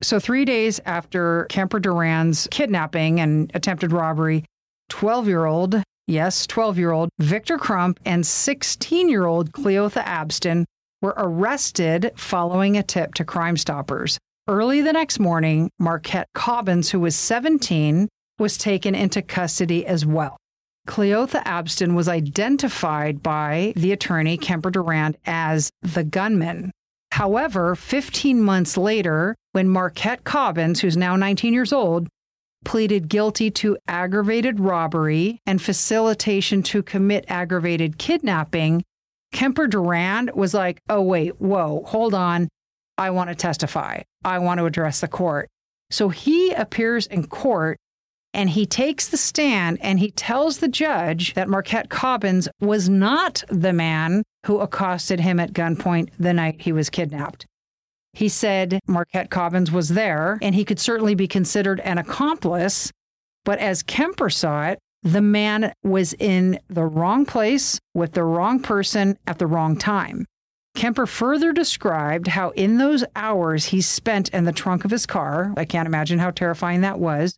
So, 0.01 0.19
three 0.19 0.45
days 0.45 0.79
after 0.85 1.45
Kemper 1.49 1.79
Durand's 1.79 2.47
kidnapping 2.51 3.19
and 3.19 3.51
attempted 3.53 3.91
robbery, 3.91 4.43
12 4.89 5.27
year 5.27 5.45
old, 5.45 5.81
yes, 6.07 6.47
12 6.47 6.77
year 6.77 6.91
old 6.91 7.09
Victor 7.19 7.57
Crump 7.57 7.99
and 8.05 8.25
16 8.25 9.09
year 9.09 9.25
old 9.25 9.51
Cleotha 9.51 10.03
Abston 10.03 10.65
were 11.01 11.13
arrested 11.17 12.12
following 12.15 12.77
a 12.77 12.84
tip 12.84 13.13
to 13.15 13.25
Crime 13.25 13.58
Stoppers. 13.58 14.17
Early 14.47 14.81
the 14.81 14.93
next 14.93 15.19
morning, 15.19 15.69
Marquette 15.79 16.27
Cobbins, 16.34 16.91
who 16.91 16.99
was 16.99 17.15
17, 17.15 18.08
was 18.38 18.58
taken 18.58 18.93
into 18.93 19.21
custody 19.21 19.86
as 19.86 20.05
well. 20.05 20.38
Cleotha 20.88 21.43
Abston 21.43 21.95
was 21.95 22.08
identified 22.08 23.23
by 23.23 23.73
the 23.75 23.91
attorney 23.91 24.38
Kemper 24.38 24.69
Durand 24.69 25.17
as 25.25 25.71
the 25.81 26.03
gunman. 26.03 26.71
However, 27.12 27.75
15 27.75 28.41
months 28.41 28.77
later, 28.77 29.36
when 29.53 29.69
Marquette 29.69 30.23
Cobbins, 30.23 30.81
who's 30.81 30.97
now 30.97 31.15
19 31.15 31.53
years 31.53 31.73
old, 31.73 32.08
pleaded 32.65 33.08
guilty 33.08 33.49
to 33.51 33.77
aggravated 33.88 34.60
robbery 34.60 35.39
and 35.45 35.62
facilitation 35.62 36.62
to 36.63 36.84
commit 36.84 37.25
aggravated 37.29 37.97
kidnapping, 37.97 38.84
Kemper 39.35 39.67
Durand 39.67 40.31
was 40.33 40.53
like, 40.53 40.79
oh, 40.89 41.01
wait, 41.01 41.41
whoa, 41.41 41.83
hold 41.85 42.13
on. 42.13 42.47
I 42.97 43.09
want 43.09 43.29
to 43.29 43.35
testify. 43.35 44.01
I 44.23 44.39
want 44.39 44.59
to 44.59 44.65
address 44.65 45.01
the 45.01 45.09
court. 45.09 45.49
So 45.91 46.07
he 46.07 46.53
appears 46.53 47.05
in 47.05 47.27
court 47.27 47.77
and 48.33 48.49
he 48.49 48.65
takes 48.65 49.09
the 49.09 49.17
stand 49.17 49.77
and 49.81 49.99
he 49.99 50.09
tells 50.09 50.59
the 50.59 50.69
judge 50.69 51.33
that 51.33 51.49
Marquette 51.49 51.89
Cobbins 51.89 52.47
was 52.61 52.87
not 52.87 53.43
the 53.49 53.73
man 53.73 54.23
who 54.45 54.59
accosted 54.59 55.19
him 55.19 55.37
at 55.41 55.51
gunpoint 55.51 56.11
the 56.17 56.33
night 56.33 56.61
he 56.61 56.71
was 56.71 56.89
kidnapped. 56.89 57.45
He 58.13 58.29
said 58.29 58.79
Marquette 58.87 59.29
Cobbins 59.29 59.69
was 59.69 59.89
there 59.89 60.39
and 60.41 60.55
he 60.55 60.63
could 60.63 60.79
certainly 60.79 61.13
be 61.13 61.27
considered 61.27 61.81
an 61.81 61.97
accomplice, 61.97 62.89
but 63.43 63.59
as 63.59 63.83
Kemper 63.83 64.29
saw 64.29 64.67
it, 64.67 64.79
the 65.05 65.21
man 65.21 65.71
was 65.83 66.13
in 66.13 66.59
the 66.67 66.83
wrong 66.83 67.27
place 67.27 67.79
with 67.93 68.13
the 68.13 68.23
wrong 68.23 68.59
person 68.59 69.17
at 69.27 69.37
the 69.37 69.45
wrong 69.45 69.77
time. 69.77 70.25
Kemper 70.75 71.05
further 71.05 71.53
described 71.53 72.27
how, 72.27 72.49
in 72.49 72.79
those 72.79 73.05
hours 73.15 73.65
he 73.65 73.81
spent 73.81 74.29
in 74.29 74.45
the 74.45 74.51
trunk 74.51 74.83
of 74.83 74.89
his 74.89 75.05
car, 75.05 75.53
I 75.55 75.63
can't 75.63 75.85
imagine 75.85 76.17
how 76.17 76.31
terrifying 76.31 76.81
that 76.81 76.99
was, 76.99 77.37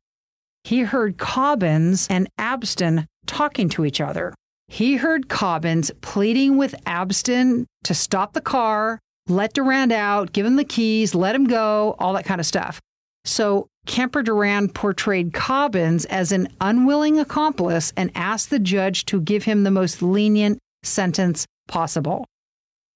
he 0.64 0.82
heard 0.82 1.18
Cobbins 1.18 2.08
and 2.10 2.30
Abston 2.40 3.06
talking 3.26 3.68
to 3.70 3.86
each 3.86 4.00
other. 4.00 4.34
He 4.70 4.96
heard 4.96 5.28
Cobbins 5.28 5.92
pleading 6.00 6.58
with 6.58 6.74
Abston 6.86 7.66
to 7.84 7.94
stop 7.94 8.32
the 8.32 8.42
car, 8.42 9.00
let 9.28 9.54
Durand 9.54 9.92
out, 9.92 10.32
give 10.32 10.46
him 10.46 10.56
the 10.56 10.64
keys, 10.64 11.14
let 11.14 11.36
him 11.36 11.46
go, 11.46 11.98
all 12.00 12.14
that 12.14 12.26
kind 12.26 12.40
of 12.40 12.48
stuff. 12.48 12.80
So 13.26 13.68
Kemper 13.88 14.22
Durand 14.22 14.76
portrayed 14.76 15.34
Cobbins 15.34 16.06
as 16.06 16.32
an 16.32 16.50
unwilling 16.62 17.20
accomplice 17.20 17.92
and 17.98 18.12
asked 18.14 18.50
the 18.50 18.60
judge 18.60 19.06
to 19.06 19.20
give 19.22 19.44
him 19.44 19.64
the 19.64 19.72
most 19.72 20.02
lenient 20.02 20.60
sentence 20.84 21.46
possible. 21.68 22.26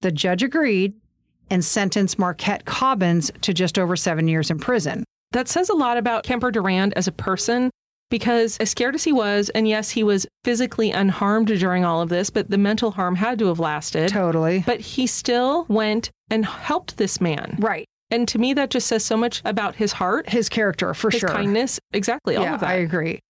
The 0.02 0.12
judge 0.12 0.42
agreed 0.42 0.94
and 1.50 1.64
sentenced 1.64 2.18
Marquette 2.18 2.64
Cobbins 2.64 3.30
to 3.40 3.52
just 3.52 3.78
over 3.78 3.96
seven 3.96 4.28
years 4.28 4.50
in 4.50 4.58
prison. 4.58 5.04
That 5.32 5.48
says 5.48 5.68
a 5.68 5.74
lot 5.74 5.96
about 5.96 6.24
Kemper 6.24 6.50
Durand 6.50 6.92
as 6.94 7.08
a 7.08 7.12
person 7.12 7.70
because 8.10 8.58
as 8.58 8.68
scared 8.68 8.94
as 8.94 9.04
he 9.04 9.12
was, 9.12 9.48
and 9.50 9.66
yes, 9.66 9.88
he 9.88 10.02
was 10.02 10.26
physically 10.44 10.90
unharmed 10.90 11.46
during 11.46 11.82
all 11.82 12.02
of 12.02 12.10
this, 12.10 12.28
but 12.28 12.50
the 12.50 12.58
mental 12.58 12.90
harm 12.90 13.16
had 13.16 13.38
to 13.38 13.46
have 13.46 13.58
lasted. 13.58 14.10
Totally. 14.10 14.62
But 14.66 14.80
he 14.80 15.06
still 15.06 15.64
went 15.68 16.10
and 16.30 16.44
helped 16.44 16.98
this 16.98 17.22
man. 17.22 17.56
Right. 17.58 17.86
And 18.12 18.28
to 18.28 18.38
me, 18.38 18.52
that 18.52 18.68
just 18.68 18.86
says 18.88 19.02
so 19.02 19.16
much 19.16 19.40
about 19.46 19.74
his 19.74 19.92
heart, 19.92 20.28
His 20.28 20.50
character, 20.50 20.92
for 20.92 21.10
sure. 21.10 21.12
his 21.12 21.20
sure. 21.20 21.28
kindness. 21.30 21.80
Exactly. 21.94 22.36
All 22.36 22.44
yeah, 22.44 22.54
of 22.54 22.60
that. 22.60 22.68
I 22.68 22.74
agree. 22.74 23.20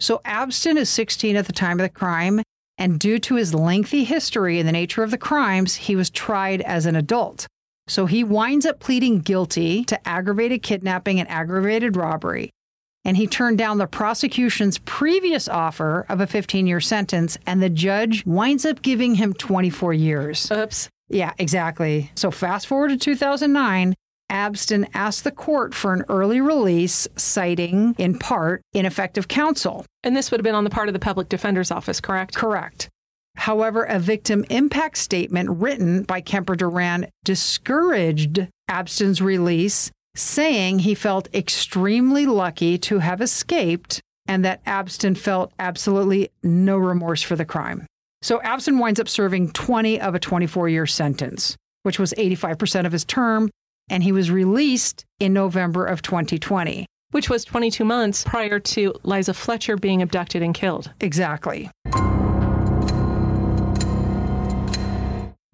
So 0.00 0.20
Abston 0.24 0.76
is 0.76 0.90
16 0.90 1.36
at 1.36 1.46
the 1.46 1.52
time 1.52 1.78
of 1.78 1.84
the 1.84 1.88
crime, 1.88 2.42
and 2.78 2.98
due 2.98 3.20
to 3.20 3.36
his 3.36 3.54
lengthy 3.54 4.02
history 4.02 4.58
and 4.58 4.66
the 4.68 4.72
nature 4.72 5.04
of 5.04 5.12
the 5.12 5.16
crimes, 5.16 5.76
he 5.76 5.94
was 5.94 6.10
tried 6.10 6.60
as 6.62 6.84
an 6.84 6.96
adult. 6.96 7.46
So 7.86 8.06
he 8.06 8.24
winds 8.24 8.66
up 8.66 8.80
pleading 8.80 9.20
guilty 9.20 9.84
to 9.84 10.08
aggravated 10.08 10.64
kidnapping 10.64 11.20
and 11.20 11.30
aggravated 11.30 11.96
robbery. 11.96 12.50
And 13.04 13.16
he 13.16 13.28
turned 13.28 13.58
down 13.58 13.78
the 13.78 13.86
prosecution's 13.86 14.78
previous 14.78 15.46
offer 15.46 16.06
of 16.08 16.20
a 16.20 16.26
15 16.26 16.66
year 16.66 16.80
sentence, 16.80 17.38
and 17.46 17.62
the 17.62 17.70
judge 17.70 18.26
winds 18.26 18.66
up 18.66 18.82
giving 18.82 19.14
him 19.14 19.32
24 19.32 19.94
years. 19.94 20.50
Oops. 20.50 20.88
Yeah, 21.14 21.32
exactly. 21.38 22.10
So 22.16 22.32
fast 22.32 22.66
forward 22.66 22.88
to 22.88 22.96
2009, 22.96 23.94
Abston 24.32 24.88
asked 24.94 25.22
the 25.22 25.30
court 25.30 25.72
for 25.72 25.92
an 25.92 26.04
early 26.08 26.40
release, 26.40 27.06
citing, 27.14 27.94
in 27.98 28.18
part, 28.18 28.62
ineffective 28.72 29.28
counsel. 29.28 29.86
And 30.02 30.16
this 30.16 30.30
would 30.30 30.40
have 30.40 30.44
been 30.44 30.56
on 30.56 30.64
the 30.64 30.70
part 30.70 30.88
of 30.88 30.92
the 30.92 30.98
public 30.98 31.28
defender's 31.28 31.70
office, 31.70 32.00
correct? 32.00 32.34
Correct. 32.34 32.88
However, 33.36 33.84
a 33.84 34.00
victim 34.00 34.44
impact 34.50 34.98
statement 34.98 35.50
written 35.50 36.02
by 36.02 36.20
Kemper 36.20 36.56
Durand 36.56 37.08
discouraged 37.22 38.48
Abston's 38.68 39.22
release, 39.22 39.92
saying 40.16 40.80
he 40.80 40.96
felt 40.96 41.32
extremely 41.32 42.26
lucky 42.26 42.76
to 42.78 42.98
have 42.98 43.20
escaped 43.20 44.00
and 44.26 44.44
that 44.44 44.64
Abston 44.64 45.16
felt 45.16 45.52
absolutely 45.60 46.30
no 46.42 46.76
remorse 46.76 47.22
for 47.22 47.36
the 47.36 47.44
crime. 47.44 47.86
So 48.24 48.38
Abston 48.38 48.80
winds 48.80 48.98
up 48.98 49.06
serving 49.06 49.50
20 49.50 50.00
of 50.00 50.14
a 50.14 50.18
24 50.18 50.70
year 50.70 50.86
sentence, 50.86 51.58
which 51.82 51.98
was 51.98 52.14
85% 52.16 52.86
of 52.86 52.92
his 52.92 53.04
term, 53.04 53.50
and 53.90 54.02
he 54.02 54.12
was 54.12 54.30
released 54.30 55.04
in 55.20 55.34
November 55.34 55.84
of 55.84 56.00
2020. 56.00 56.86
Which 57.10 57.28
was 57.28 57.44
22 57.44 57.84
months 57.84 58.24
prior 58.24 58.58
to 58.58 58.94
Liza 59.02 59.34
Fletcher 59.34 59.76
being 59.76 60.00
abducted 60.00 60.42
and 60.42 60.54
killed. 60.54 60.90
Exactly. 61.02 61.70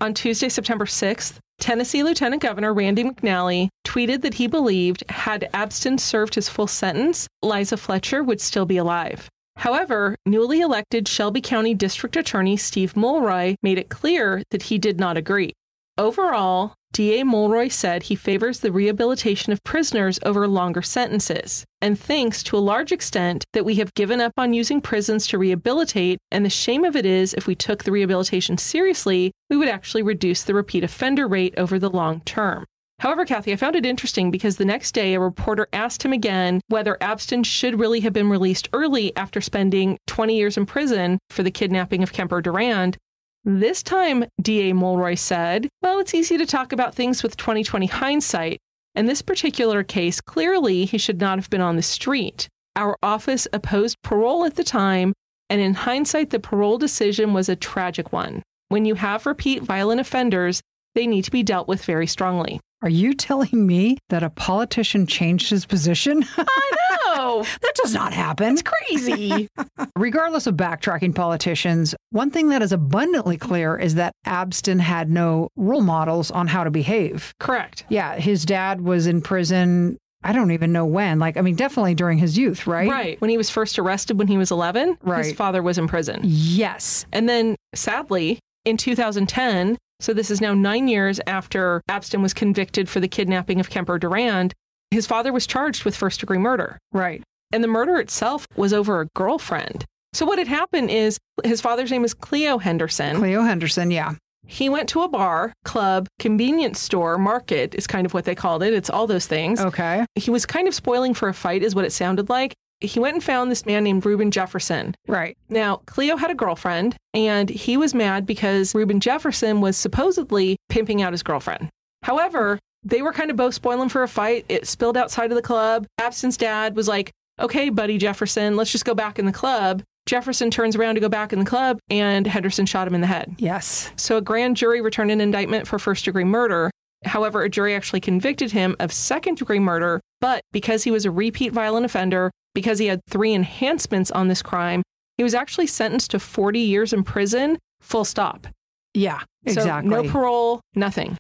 On 0.00 0.14
Tuesday, 0.14 0.48
September 0.48 0.84
6th, 0.84 1.38
Tennessee 1.58 2.04
Lieutenant 2.04 2.40
Governor 2.40 2.72
Randy 2.72 3.02
McNally 3.02 3.68
tweeted 3.84 4.22
that 4.22 4.34
he 4.34 4.46
believed 4.46 5.02
had 5.08 5.50
Abston 5.52 5.98
served 5.98 6.36
his 6.36 6.48
full 6.48 6.68
sentence, 6.68 7.26
Liza 7.42 7.76
Fletcher 7.76 8.22
would 8.22 8.40
still 8.40 8.64
be 8.64 8.76
alive. 8.76 9.28
However, 9.56 10.16
newly 10.24 10.60
elected 10.60 11.06
Shelby 11.06 11.40
County 11.40 11.74
District 11.74 12.16
Attorney 12.16 12.56
Steve 12.56 12.96
Mulroy 12.96 13.56
made 13.62 13.78
it 13.78 13.88
clear 13.88 14.42
that 14.50 14.64
he 14.64 14.78
did 14.78 14.98
not 14.98 15.16
agree. 15.16 15.52
Overall, 15.98 16.74
DA 16.92 17.22
Mulroy 17.22 17.68
said 17.68 18.04
he 18.04 18.14
favors 18.14 18.60
the 18.60 18.72
rehabilitation 18.72 19.52
of 19.52 19.62
prisoners 19.62 20.18
over 20.24 20.48
longer 20.48 20.82
sentences 20.82 21.64
and 21.80 22.00
thinks 22.00 22.42
to 22.42 22.56
a 22.56 22.58
large 22.58 22.90
extent 22.90 23.44
that 23.52 23.64
we 23.64 23.76
have 23.76 23.94
given 23.94 24.20
up 24.20 24.32
on 24.36 24.54
using 24.54 24.80
prisons 24.80 25.26
to 25.26 25.38
rehabilitate, 25.38 26.18
and 26.30 26.44
the 26.44 26.50
shame 26.50 26.84
of 26.84 26.96
it 26.96 27.06
is 27.06 27.34
if 27.34 27.46
we 27.46 27.54
took 27.54 27.84
the 27.84 27.92
rehabilitation 27.92 28.58
seriously, 28.58 29.30
we 29.50 29.56
would 29.56 29.68
actually 29.68 30.02
reduce 30.02 30.42
the 30.42 30.54
repeat 30.54 30.82
offender 30.82 31.28
rate 31.28 31.54
over 31.56 31.78
the 31.78 31.90
long 31.90 32.22
term. 32.22 32.64
However, 33.00 33.24
Kathy, 33.24 33.54
I 33.54 33.56
found 33.56 33.76
it 33.76 33.86
interesting 33.86 34.30
because 34.30 34.58
the 34.58 34.66
next 34.66 34.92
day 34.92 35.14
a 35.14 35.20
reporter 35.20 35.68
asked 35.72 36.02
him 36.02 36.12
again 36.12 36.60
whether 36.68 36.98
Abston 37.00 37.46
should 37.46 37.80
really 37.80 38.00
have 38.00 38.12
been 38.12 38.28
released 38.28 38.68
early 38.74 39.16
after 39.16 39.40
spending 39.40 39.96
20 40.06 40.36
years 40.36 40.58
in 40.58 40.66
prison 40.66 41.18
for 41.30 41.42
the 41.42 41.50
kidnapping 41.50 42.02
of 42.02 42.12
Kemper 42.12 42.42
Durand. 42.42 42.98
This 43.42 43.82
time, 43.82 44.26
DA 44.42 44.74
Mulroy 44.74 45.14
said, 45.14 45.66
Well, 45.80 45.98
it's 45.98 46.12
easy 46.12 46.36
to 46.36 46.44
talk 46.44 46.72
about 46.72 46.94
things 46.94 47.22
with 47.22 47.38
2020 47.38 47.86
hindsight. 47.86 48.58
In 48.94 49.06
this 49.06 49.22
particular 49.22 49.82
case, 49.82 50.20
clearly 50.20 50.84
he 50.84 50.98
should 50.98 51.22
not 51.22 51.38
have 51.38 51.48
been 51.48 51.62
on 51.62 51.76
the 51.76 51.82
street. 51.82 52.48
Our 52.76 52.98
office 53.02 53.48
opposed 53.54 53.96
parole 54.02 54.44
at 54.44 54.56
the 54.56 54.64
time, 54.64 55.14
and 55.48 55.62
in 55.62 55.72
hindsight, 55.72 56.28
the 56.28 56.38
parole 56.38 56.76
decision 56.76 57.32
was 57.32 57.48
a 57.48 57.56
tragic 57.56 58.12
one. 58.12 58.42
When 58.68 58.84
you 58.84 58.96
have 58.96 59.24
repeat 59.24 59.62
violent 59.62 60.02
offenders, 60.02 60.60
they 60.94 61.06
need 61.06 61.22
to 61.22 61.30
be 61.30 61.42
dealt 61.42 61.66
with 61.66 61.82
very 61.82 62.06
strongly. 62.06 62.60
Are 62.82 62.88
you 62.88 63.12
telling 63.12 63.66
me 63.66 63.98
that 64.08 64.22
a 64.22 64.30
politician 64.30 65.06
changed 65.06 65.50
his 65.50 65.66
position? 65.66 66.24
I 66.38 66.70
know. 67.16 67.44
That 67.60 67.74
does 67.74 67.92
not 67.92 68.14
happen. 68.14 68.54
it's 68.54 68.62
crazy. 68.62 69.48
Regardless 69.96 70.46
of 70.46 70.54
backtracking 70.54 71.14
politicians, 71.14 71.94
one 72.10 72.30
thing 72.30 72.48
that 72.48 72.62
is 72.62 72.72
abundantly 72.72 73.36
clear 73.36 73.76
is 73.76 73.96
that 73.96 74.12
Abston 74.26 74.80
had 74.80 75.10
no 75.10 75.48
role 75.56 75.82
models 75.82 76.30
on 76.30 76.46
how 76.46 76.64
to 76.64 76.70
behave. 76.70 77.34
Correct. 77.38 77.84
Yeah, 77.90 78.16
his 78.16 78.46
dad 78.46 78.80
was 78.80 79.06
in 79.06 79.20
prison. 79.20 79.98
I 80.22 80.32
don't 80.32 80.50
even 80.50 80.72
know 80.72 80.86
when. 80.86 81.18
Like, 81.18 81.36
I 81.36 81.42
mean, 81.42 81.56
definitely 81.56 81.94
during 81.94 82.16
his 82.18 82.36
youth, 82.38 82.66
right? 82.66 82.90
Right. 82.90 83.20
When 83.20 83.30
he 83.30 83.36
was 83.36 83.50
first 83.50 83.78
arrested 83.78 84.18
when 84.18 84.28
he 84.28 84.38
was 84.38 84.50
11, 84.50 84.98
his 85.16 85.32
father 85.32 85.62
was 85.62 85.76
in 85.76 85.86
prison. 85.88 86.20
Yes. 86.24 87.06
And 87.12 87.28
then 87.28 87.56
sadly, 87.74 88.38
in 88.64 88.76
2010, 88.76 89.78
so 90.00 90.12
this 90.12 90.30
is 90.30 90.40
now 90.40 90.54
nine 90.54 90.88
years 90.88 91.20
after 91.26 91.82
Abston 91.88 92.22
was 92.22 92.34
convicted 92.34 92.88
for 92.88 93.00
the 93.00 93.08
kidnapping 93.08 93.60
of 93.60 93.70
Kemper 93.70 93.98
Durand, 93.98 94.54
his 94.90 95.06
father 95.06 95.32
was 95.32 95.46
charged 95.46 95.84
with 95.84 95.94
first 95.96 96.20
degree 96.20 96.38
murder. 96.38 96.78
Right. 96.92 97.22
And 97.52 97.62
the 97.62 97.68
murder 97.68 97.96
itself 97.98 98.46
was 98.56 98.72
over 98.72 99.00
a 99.00 99.06
girlfriend. 99.14 99.84
So 100.12 100.26
what 100.26 100.38
had 100.38 100.48
happened 100.48 100.90
is 100.90 101.18
his 101.44 101.60
father's 101.60 101.90
name 101.90 102.04
is 102.04 102.14
Cleo 102.14 102.58
Henderson. 102.58 103.16
Cleo 103.16 103.42
Henderson. 103.42 103.90
Yeah. 103.90 104.14
He 104.46 104.68
went 104.68 104.88
to 104.88 105.02
a 105.02 105.08
bar, 105.08 105.52
club, 105.64 106.08
convenience 106.18 106.80
store, 106.80 107.18
market 107.18 107.74
is 107.74 107.86
kind 107.86 108.04
of 108.04 108.14
what 108.14 108.24
they 108.24 108.34
called 108.34 108.64
it. 108.64 108.74
It's 108.74 108.90
all 108.90 109.06
those 109.06 109.26
things. 109.26 109.60
Okay. 109.60 110.04
He 110.16 110.30
was 110.30 110.44
kind 110.44 110.66
of 110.66 110.74
spoiling 110.74 111.14
for 111.14 111.28
a 111.28 111.34
fight, 111.34 111.62
is 111.62 111.74
what 111.74 111.84
it 111.84 111.92
sounded 111.92 112.28
like. 112.28 112.54
He 112.80 112.98
went 112.98 113.14
and 113.14 113.22
found 113.22 113.50
this 113.50 113.66
man 113.66 113.84
named 113.84 114.06
Reuben 114.06 114.30
Jefferson. 114.30 114.94
Right. 115.06 115.36
Now, 115.48 115.82
Cleo 115.86 116.16
had 116.16 116.30
a 116.30 116.34
girlfriend, 116.34 116.96
and 117.12 117.50
he 117.50 117.76
was 117.76 117.94
mad 117.94 118.26
because 118.26 118.74
Reuben 118.74 119.00
Jefferson 119.00 119.60
was 119.60 119.76
supposedly 119.76 120.56
pimping 120.68 121.02
out 121.02 121.12
his 121.12 121.22
girlfriend. 121.22 121.68
However, 122.02 122.58
they 122.82 123.02
were 123.02 123.12
kind 123.12 123.30
of 123.30 123.36
both 123.36 123.54
spoiling 123.54 123.90
for 123.90 124.02
a 124.02 124.08
fight. 124.08 124.46
It 124.48 124.66
spilled 124.66 124.96
outside 124.96 125.30
of 125.30 125.36
the 125.36 125.42
club. 125.42 125.86
Abston's 125.98 126.38
dad 126.38 126.74
was 126.74 126.88
like, 126.88 127.10
okay, 127.38 127.68
buddy 127.68 127.98
Jefferson, 127.98 128.56
let's 128.56 128.72
just 128.72 128.84
go 128.84 128.94
back 128.94 129.18
in 129.18 129.26
the 129.26 129.32
club. 129.32 129.82
Jefferson 130.06 130.50
turns 130.50 130.74
around 130.76 130.94
to 130.94 131.00
go 131.00 131.08
back 131.08 131.32
in 131.32 131.38
the 131.38 131.44
club, 131.44 131.78
and 131.90 132.26
Henderson 132.26 132.66
shot 132.66 132.88
him 132.88 132.94
in 132.94 133.00
the 133.00 133.06
head. 133.06 133.34
Yes. 133.38 133.90
So 133.96 134.16
a 134.16 134.22
grand 134.22 134.56
jury 134.56 134.80
returned 134.80 135.10
an 135.10 135.20
indictment 135.20 135.68
for 135.68 135.78
first 135.78 136.04
degree 136.04 136.24
murder. 136.24 136.70
However, 137.04 137.42
a 137.42 137.48
jury 137.48 137.74
actually 137.74 138.00
convicted 138.00 138.52
him 138.52 138.76
of 138.80 138.92
second 138.92 139.36
degree 139.36 139.58
murder, 139.58 140.00
but 140.20 140.40
because 140.52 140.84
he 140.84 140.90
was 140.90 141.04
a 141.04 141.10
repeat 141.10 141.52
violent 141.52 141.86
offender, 141.86 142.30
because 142.54 142.78
he 142.78 142.86
had 142.86 143.00
three 143.08 143.34
enhancements 143.34 144.10
on 144.10 144.28
this 144.28 144.42
crime, 144.42 144.82
he 145.16 145.22
was 145.22 145.34
actually 145.34 145.66
sentenced 145.66 146.10
to 146.12 146.18
40 146.18 146.58
years 146.60 146.92
in 146.92 147.02
prison, 147.04 147.58
full 147.80 148.04
stop. 148.04 148.46
Yeah. 148.94 149.20
So 149.46 149.60
Exactly. 149.60 149.90
no 149.90 150.10
parole, 150.10 150.60
nothing. 150.74 151.16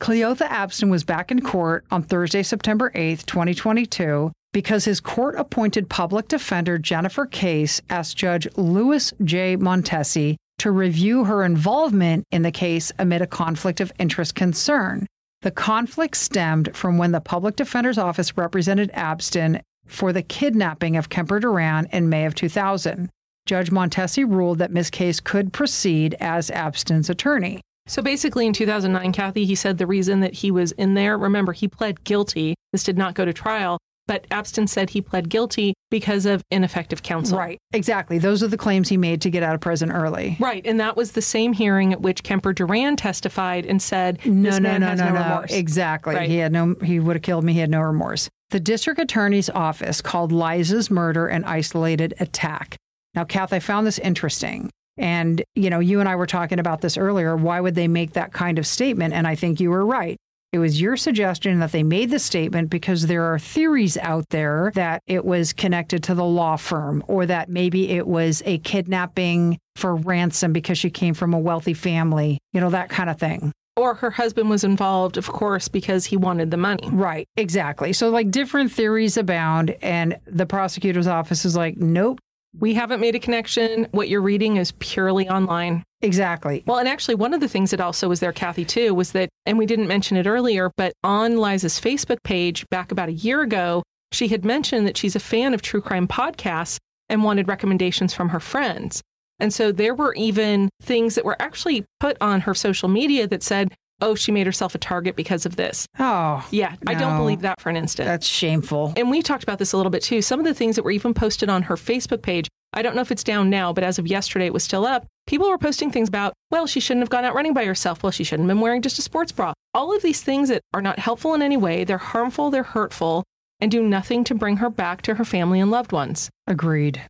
Cleotha 0.00 0.48
Abston 0.48 0.90
was 0.90 1.04
back 1.04 1.30
in 1.30 1.40
court 1.42 1.84
on 1.92 2.02
Thursday, 2.02 2.42
September 2.42 2.90
8th, 2.94 3.24
2022, 3.26 4.32
because 4.52 4.84
his 4.84 5.00
court 5.00 5.36
appointed 5.38 5.88
public 5.88 6.26
defender 6.26 6.76
Jennifer 6.76 7.24
Case 7.24 7.80
asked 7.88 8.16
Judge 8.16 8.48
Louis 8.56 9.12
J. 9.22 9.56
Montesi 9.56 10.34
to 10.58 10.72
review 10.72 11.24
her 11.24 11.44
involvement 11.44 12.24
in 12.32 12.42
the 12.42 12.50
case 12.50 12.90
amid 12.98 13.22
a 13.22 13.26
conflict 13.28 13.80
of 13.80 13.92
interest 14.00 14.34
concern. 14.34 15.06
The 15.42 15.50
conflict 15.50 16.16
stemmed 16.16 16.74
from 16.76 16.98
when 16.98 17.10
the 17.10 17.20
public 17.20 17.56
defender's 17.56 17.98
office 17.98 18.36
represented 18.36 18.92
Abston 18.92 19.60
for 19.86 20.12
the 20.12 20.22
kidnapping 20.22 20.96
of 20.96 21.08
Kemper 21.08 21.40
Durand 21.40 21.88
in 21.92 22.08
May 22.08 22.26
of 22.26 22.36
2000. 22.36 23.10
Judge 23.44 23.70
Montesi 23.70 24.24
ruled 24.24 24.58
that 24.58 24.70
Ms. 24.70 24.88
Case 24.90 25.18
could 25.18 25.52
proceed 25.52 26.14
as 26.20 26.48
Abston's 26.50 27.10
attorney. 27.10 27.60
So 27.88 28.00
basically, 28.00 28.46
in 28.46 28.52
2009, 28.52 29.12
Kathy, 29.12 29.44
he 29.44 29.56
said 29.56 29.78
the 29.78 29.86
reason 29.86 30.20
that 30.20 30.34
he 30.34 30.52
was 30.52 30.70
in 30.72 30.94
there, 30.94 31.18
remember, 31.18 31.52
he 31.52 31.66
pled 31.66 32.04
guilty. 32.04 32.54
This 32.70 32.84
did 32.84 32.96
not 32.96 33.14
go 33.14 33.24
to 33.24 33.32
trial, 33.32 33.78
but 34.12 34.28
Abston 34.28 34.68
said 34.68 34.90
he 34.90 35.00
pled 35.00 35.30
guilty 35.30 35.72
because 35.90 36.26
of 36.26 36.44
ineffective 36.50 37.02
counsel. 37.02 37.38
Right. 37.38 37.58
Exactly. 37.72 38.18
Those 38.18 38.42
are 38.42 38.46
the 38.46 38.58
claims 38.58 38.90
he 38.90 38.98
made 38.98 39.22
to 39.22 39.30
get 39.30 39.42
out 39.42 39.54
of 39.54 39.62
prison 39.62 39.90
early. 39.90 40.36
Right. 40.38 40.66
And 40.66 40.78
that 40.80 40.98
was 40.98 41.12
the 41.12 41.22
same 41.22 41.54
hearing 41.54 41.94
at 41.94 42.02
which 42.02 42.22
Kemper 42.22 42.52
Durand 42.52 42.98
testified 42.98 43.64
and 43.64 43.80
said, 43.80 44.18
No, 44.26 44.50
no, 44.50 44.60
man 44.60 44.82
no, 44.82 44.88
has 44.88 44.98
no, 44.98 45.06
no, 45.06 45.14
no. 45.14 45.22
remorse. 45.22 45.52
Exactly. 45.54 46.14
Right. 46.14 46.28
He 46.28 46.36
had 46.36 46.52
no 46.52 46.74
he 46.84 47.00
would 47.00 47.16
have 47.16 47.22
killed 47.22 47.42
me. 47.42 47.54
He 47.54 47.60
had 47.60 47.70
no 47.70 47.80
remorse. 47.80 48.28
The 48.50 48.60
district 48.60 49.00
attorney's 49.00 49.48
office 49.48 50.02
called 50.02 50.30
Liza's 50.30 50.90
murder 50.90 51.26
an 51.26 51.44
isolated 51.44 52.12
attack. 52.20 52.76
Now, 53.14 53.24
Kath, 53.24 53.54
I 53.54 53.60
found 53.60 53.86
this 53.86 53.98
interesting. 53.98 54.68
And, 54.98 55.42
you 55.54 55.70
know, 55.70 55.80
you 55.80 56.00
and 56.00 56.08
I 56.08 56.16
were 56.16 56.26
talking 56.26 56.58
about 56.58 56.82
this 56.82 56.98
earlier. 56.98 57.34
Why 57.34 57.62
would 57.62 57.76
they 57.76 57.88
make 57.88 58.12
that 58.12 58.34
kind 58.34 58.58
of 58.58 58.66
statement? 58.66 59.14
And 59.14 59.26
I 59.26 59.36
think 59.36 59.58
you 59.58 59.70
were 59.70 59.86
right. 59.86 60.18
It 60.52 60.58
was 60.58 60.78
your 60.78 60.98
suggestion 60.98 61.60
that 61.60 61.72
they 61.72 61.82
made 61.82 62.10
the 62.10 62.18
statement 62.18 62.68
because 62.68 63.06
there 63.06 63.24
are 63.24 63.38
theories 63.38 63.96
out 63.96 64.28
there 64.28 64.70
that 64.74 65.02
it 65.06 65.24
was 65.24 65.54
connected 65.54 66.02
to 66.04 66.14
the 66.14 66.24
law 66.24 66.56
firm 66.56 67.02
or 67.08 67.24
that 67.24 67.48
maybe 67.48 67.88
it 67.88 68.06
was 68.06 68.42
a 68.44 68.58
kidnapping 68.58 69.58
for 69.76 69.96
ransom 69.96 70.52
because 70.52 70.76
she 70.76 70.90
came 70.90 71.14
from 71.14 71.32
a 71.32 71.38
wealthy 71.38 71.72
family, 71.72 72.38
you 72.52 72.60
know, 72.60 72.68
that 72.68 72.90
kind 72.90 73.08
of 73.08 73.18
thing. 73.18 73.50
Or 73.76 73.94
her 73.94 74.10
husband 74.10 74.50
was 74.50 74.64
involved, 74.64 75.16
of 75.16 75.26
course, 75.26 75.68
because 75.68 76.04
he 76.04 76.18
wanted 76.18 76.50
the 76.50 76.58
money. 76.58 76.86
Right, 76.92 77.26
exactly. 77.38 77.94
So, 77.94 78.10
like, 78.10 78.30
different 78.30 78.70
theories 78.70 79.16
abound, 79.16 79.74
and 79.80 80.18
the 80.26 80.44
prosecutor's 80.44 81.06
office 81.06 81.46
is 81.46 81.56
like, 81.56 81.78
nope, 81.78 82.20
We 82.58 82.74
haven't 82.74 83.00
made 83.00 83.14
a 83.14 83.18
connection. 83.18 83.88
What 83.92 84.08
you're 84.08 84.20
reading 84.20 84.56
is 84.56 84.72
purely 84.72 85.28
online. 85.28 85.84
exactly. 86.02 86.62
Well, 86.66 86.78
and 86.78 86.88
actually, 86.88 87.14
one 87.14 87.32
of 87.32 87.40
the 87.40 87.48
things 87.48 87.70
that 87.70 87.80
also 87.80 88.08
was 88.08 88.20
there, 88.20 88.32
Kathy, 88.32 88.64
too, 88.64 88.92
was 88.92 89.12
that, 89.12 89.28
and 89.46 89.56
we 89.56 89.66
didn't 89.66 89.88
mention 89.88 90.16
it 90.16 90.26
earlier, 90.26 90.70
but 90.76 90.92
on 91.02 91.38
Liza's 91.38 91.80
Facebook 91.80 92.18
page 92.24 92.68
back 92.70 92.92
about 92.92 93.08
a 93.08 93.12
year 93.12 93.40
ago, 93.40 93.82
she 94.10 94.28
had 94.28 94.44
mentioned 94.44 94.86
that 94.86 94.96
she's 94.96 95.16
a 95.16 95.20
fan 95.20 95.54
of 95.54 95.62
true 95.62 95.80
crime 95.80 96.06
podcasts 96.06 96.78
and 97.08 97.24
wanted 97.24 97.48
recommendations 97.48 98.12
from 98.12 98.30
her 98.30 98.40
friends. 98.40 99.00
And 99.40 99.52
so 99.52 99.72
there 99.72 99.94
were 99.94 100.14
even 100.14 100.68
things 100.82 101.14
that 101.14 101.24
were 101.24 101.40
actually 101.40 101.84
put 102.00 102.16
on 102.20 102.42
her 102.42 102.54
social 102.54 102.88
media 102.88 103.26
that 103.28 103.42
said, 103.42 103.72
oh, 104.02 104.14
she 104.14 104.32
made 104.32 104.46
herself 104.46 104.74
a 104.74 104.78
target 104.78 105.16
because 105.16 105.46
of 105.46 105.56
this. 105.56 105.86
Oh, 105.98 106.46
Yeah, 106.50 106.74
I 106.86 106.94
don't 106.94 107.16
believe 107.16 107.40
that 107.42 107.60
for 107.60 107.70
an 107.70 107.76
instant. 107.76 108.06
that's 108.06 108.26
shameful. 108.26 108.92
and 108.96 109.10
we 109.10 109.22
talked 109.22 109.42
about 109.42 109.58
this 109.58 109.72
a 109.72 109.76
little 109.76 109.90
bit 109.90 110.02
too. 110.02 110.20
Some 110.20 110.40
of 110.40 110.44
the 110.44 110.54
things 110.54 110.76
that 110.76 110.82
were 110.82 110.90
even 110.90 111.14
posted 111.14 111.48
on 111.48 111.62
her 111.62 111.76
Facebook 111.76 112.20
page, 112.22 112.48
I 112.74 112.82
don't 112.82 112.94
know 112.96 113.02
if 113.02 113.10
it's 113.12 113.24
down 113.24 113.48
now, 113.48 113.72
but 113.72 113.84
as 113.84 113.98
of 113.98 114.06
yesterday, 114.06 114.46
it 114.46 114.52
was 114.52 114.64
still 114.64 114.84
up. 114.84 115.06
People 115.26 115.48
were 115.48 115.58
posting 115.58 115.90
things 115.90 116.08
about, 116.08 116.32
well, 116.50 116.66
she 116.66 116.80
shouldn't 116.80 117.02
have 117.02 117.10
gone 117.10 117.24
out 117.24 117.34
running 117.34 117.54
by 117.54 117.64
herself. 117.64 118.02
Well, 118.02 118.10
she 118.12 118.24
shouldn't 118.24 118.48
have 118.48 118.56
been 118.56 118.62
wearing 118.62 118.82
just 118.82 118.98
a 118.98 119.02
sports 119.02 119.30
bra. 119.32 119.52
All 119.74 119.94
of 119.94 120.02
these 120.02 120.20
things 120.22 120.48
that 120.48 120.62
are 120.74 120.82
not 120.82 120.98
helpful 120.98 121.34
in 121.34 121.42
any 121.42 121.56
way, 121.56 121.84
they're 121.84 121.98
harmful, 121.98 122.50
they're 122.50 122.62
hurtful, 122.62 123.22
and 123.60 123.70
do 123.70 123.82
nothing 123.82 124.24
to 124.24 124.34
bring 124.34 124.56
her 124.56 124.68
back 124.70 125.02
to 125.02 125.14
her 125.14 125.24
family 125.24 125.60
and 125.60 125.70
loved 125.70 125.92
ones. 125.92 126.28
Agreed. 126.48 127.02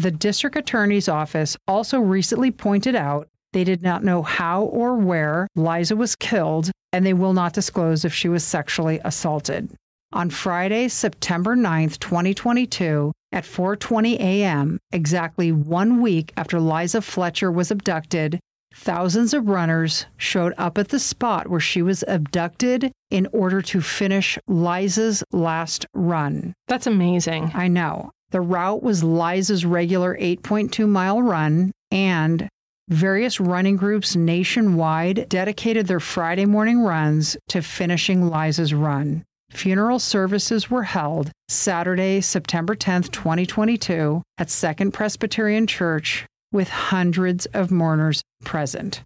The 0.00 0.10
district 0.10 0.56
attorney's 0.56 1.10
office 1.10 1.58
also 1.68 2.00
recently 2.00 2.50
pointed 2.50 2.94
out 2.94 3.28
they 3.52 3.64
did 3.64 3.82
not 3.82 4.02
know 4.02 4.22
how 4.22 4.62
or 4.62 4.94
where 4.94 5.46
Liza 5.54 5.94
was 5.94 6.16
killed, 6.16 6.70
and 6.90 7.04
they 7.04 7.12
will 7.12 7.34
not 7.34 7.52
disclose 7.52 8.02
if 8.06 8.14
she 8.14 8.26
was 8.26 8.42
sexually 8.42 8.98
assaulted. 9.04 9.68
On 10.14 10.30
Friday, 10.30 10.88
September 10.88 11.54
9th, 11.54 11.98
2022, 11.98 13.12
at 13.30 13.44
4:20 13.44 14.18
a.m., 14.18 14.78
exactly 14.90 15.52
1 15.52 16.00
week 16.00 16.32
after 16.34 16.58
Liza 16.58 17.02
Fletcher 17.02 17.52
was 17.52 17.70
abducted, 17.70 18.40
thousands 18.74 19.34
of 19.34 19.48
runners 19.48 20.06
showed 20.16 20.54
up 20.56 20.78
at 20.78 20.88
the 20.88 20.98
spot 20.98 21.50
where 21.50 21.60
she 21.60 21.82
was 21.82 22.02
abducted 22.08 22.90
in 23.10 23.28
order 23.32 23.60
to 23.60 23.82
finish 23.82 24.38
Liza's 24.48 25.22
last 25.30 25.84
run. 25.92 26.54
That's 26.68 26.86
amazing. 26.86 27.50
I 27.52 27.68
know. 27.68 28.12
The 28.30 28.40
route 28.40 28.82
was 28.82 29.02
Liza's 29.02 29.64
regular 29.64 30.16
8.2 30.16 30.88
mile 30.88 31.20
run, 31.20 31.72
and 31.90 32.48
various 32.88 33.40
running 33.40 33.76
groups 33.76 34.14
nationwide 34.14 35.28
dedicated 35.28 35.88
their 35.88 36.00
Friday 36.00 36.46
morning 36.46 36.80
runs 36.80 37.36
to 37.48 37.60
finishing 37.60 38.28
Liza's 38.28 38.72
run. 38.72 39.24
Funeral 39.50 39.98
services 39.98 40.70
were 40.70 40.84
held 40.84 41.32
Saturday, 41.48 42.20
September 42.20 42.76
10th, 42.76 43.10
2022, 43.10 44.22
at 44.38 44.48
Second 44.48 44.92
Presbyterian 44.92 45.66
Church 45.66 46.24
with 46.52 46.68
hundreds 46.68 47.46
of 47.46 47.72
mourners 47.72 48.22
present. 48.44 49.02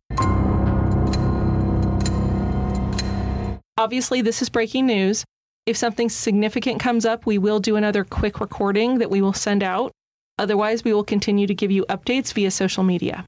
Obviously, 3.77 4.21
this 4.21 4.43
is 4.43 4.51
breaking 4.51 4.87
news. 4.87 5.25
If 5.67 5.79
something 5.79 6.11
significant 6.11 6.79
comes 6.79 7.07
up, 7.07 7.25
we 7.25 7.39
will 7.39 7.59
do 7.59 7.77
another 7.77 8.05
quick 8.05 8.39
recording 8.39 8.99
that 8.99 9.09
we 9.09 9.23
will 9.23 9.33
send 9.33 9.63
out. 9.63 9.93
Otherwise, 10.39 10.85
we 10.85 10.93
will 10.93 11.05
continue 11.05 11.47
to 11.47 11.55
give 11.55 11.71
you 11.71 11.87
updates 11.89 12.35
via 12.35 12.51
social 12.51 12.85
media. 12.85 13.25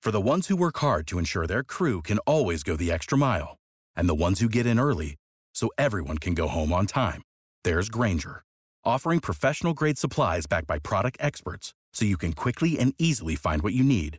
For 0.00 0.10
the 0.10 0.22
ones 0.22 0.48
who 0.48 0.56
work 0.56 0.78
hard 0.78 1.06
to 1.08 1.18
ensure 1.18 1.46
their 1.46 1.62
crew 1.62 2.00
can 2.00 2.18
always 2.20 2.62
go 2.62 2.74
the 2.74 2.90
extra 2.90 3.18
mile, 3.18 3.58
and 3.94 4.08
the 4.08 4.14
ones 4.14 4.40
who 4.40 4.48
get 4.48 4.64
in 4.64 4.80
early 4.80 5.16
so 5.52 5.68
everyone 5.76 6.16
can 6.16 6.32
go 6.32 6.48
home 6.48 6.72
on 6.72 6.86
time, 6.86 7.20
there's 7.62 7.90
Grainger, 7.90 8.42
offering 8.86 9.20
professional 9.20 9.74
grade 9.74 9.98
supplies 9.98 10.46
backed 10.46 10.66
by 10.66 10.78
product 10.78 11.18
experts 11.20 11.74
so 11.92 12.06
you 12.06 12.16
can 12.16 12.32
quickly 12.32 12.78
and 12.78 12.94
easily 12.98 13.34
find 13.34 13.60
what 13.60 13.74
you 13.74 13.84
need. 13.84 14.18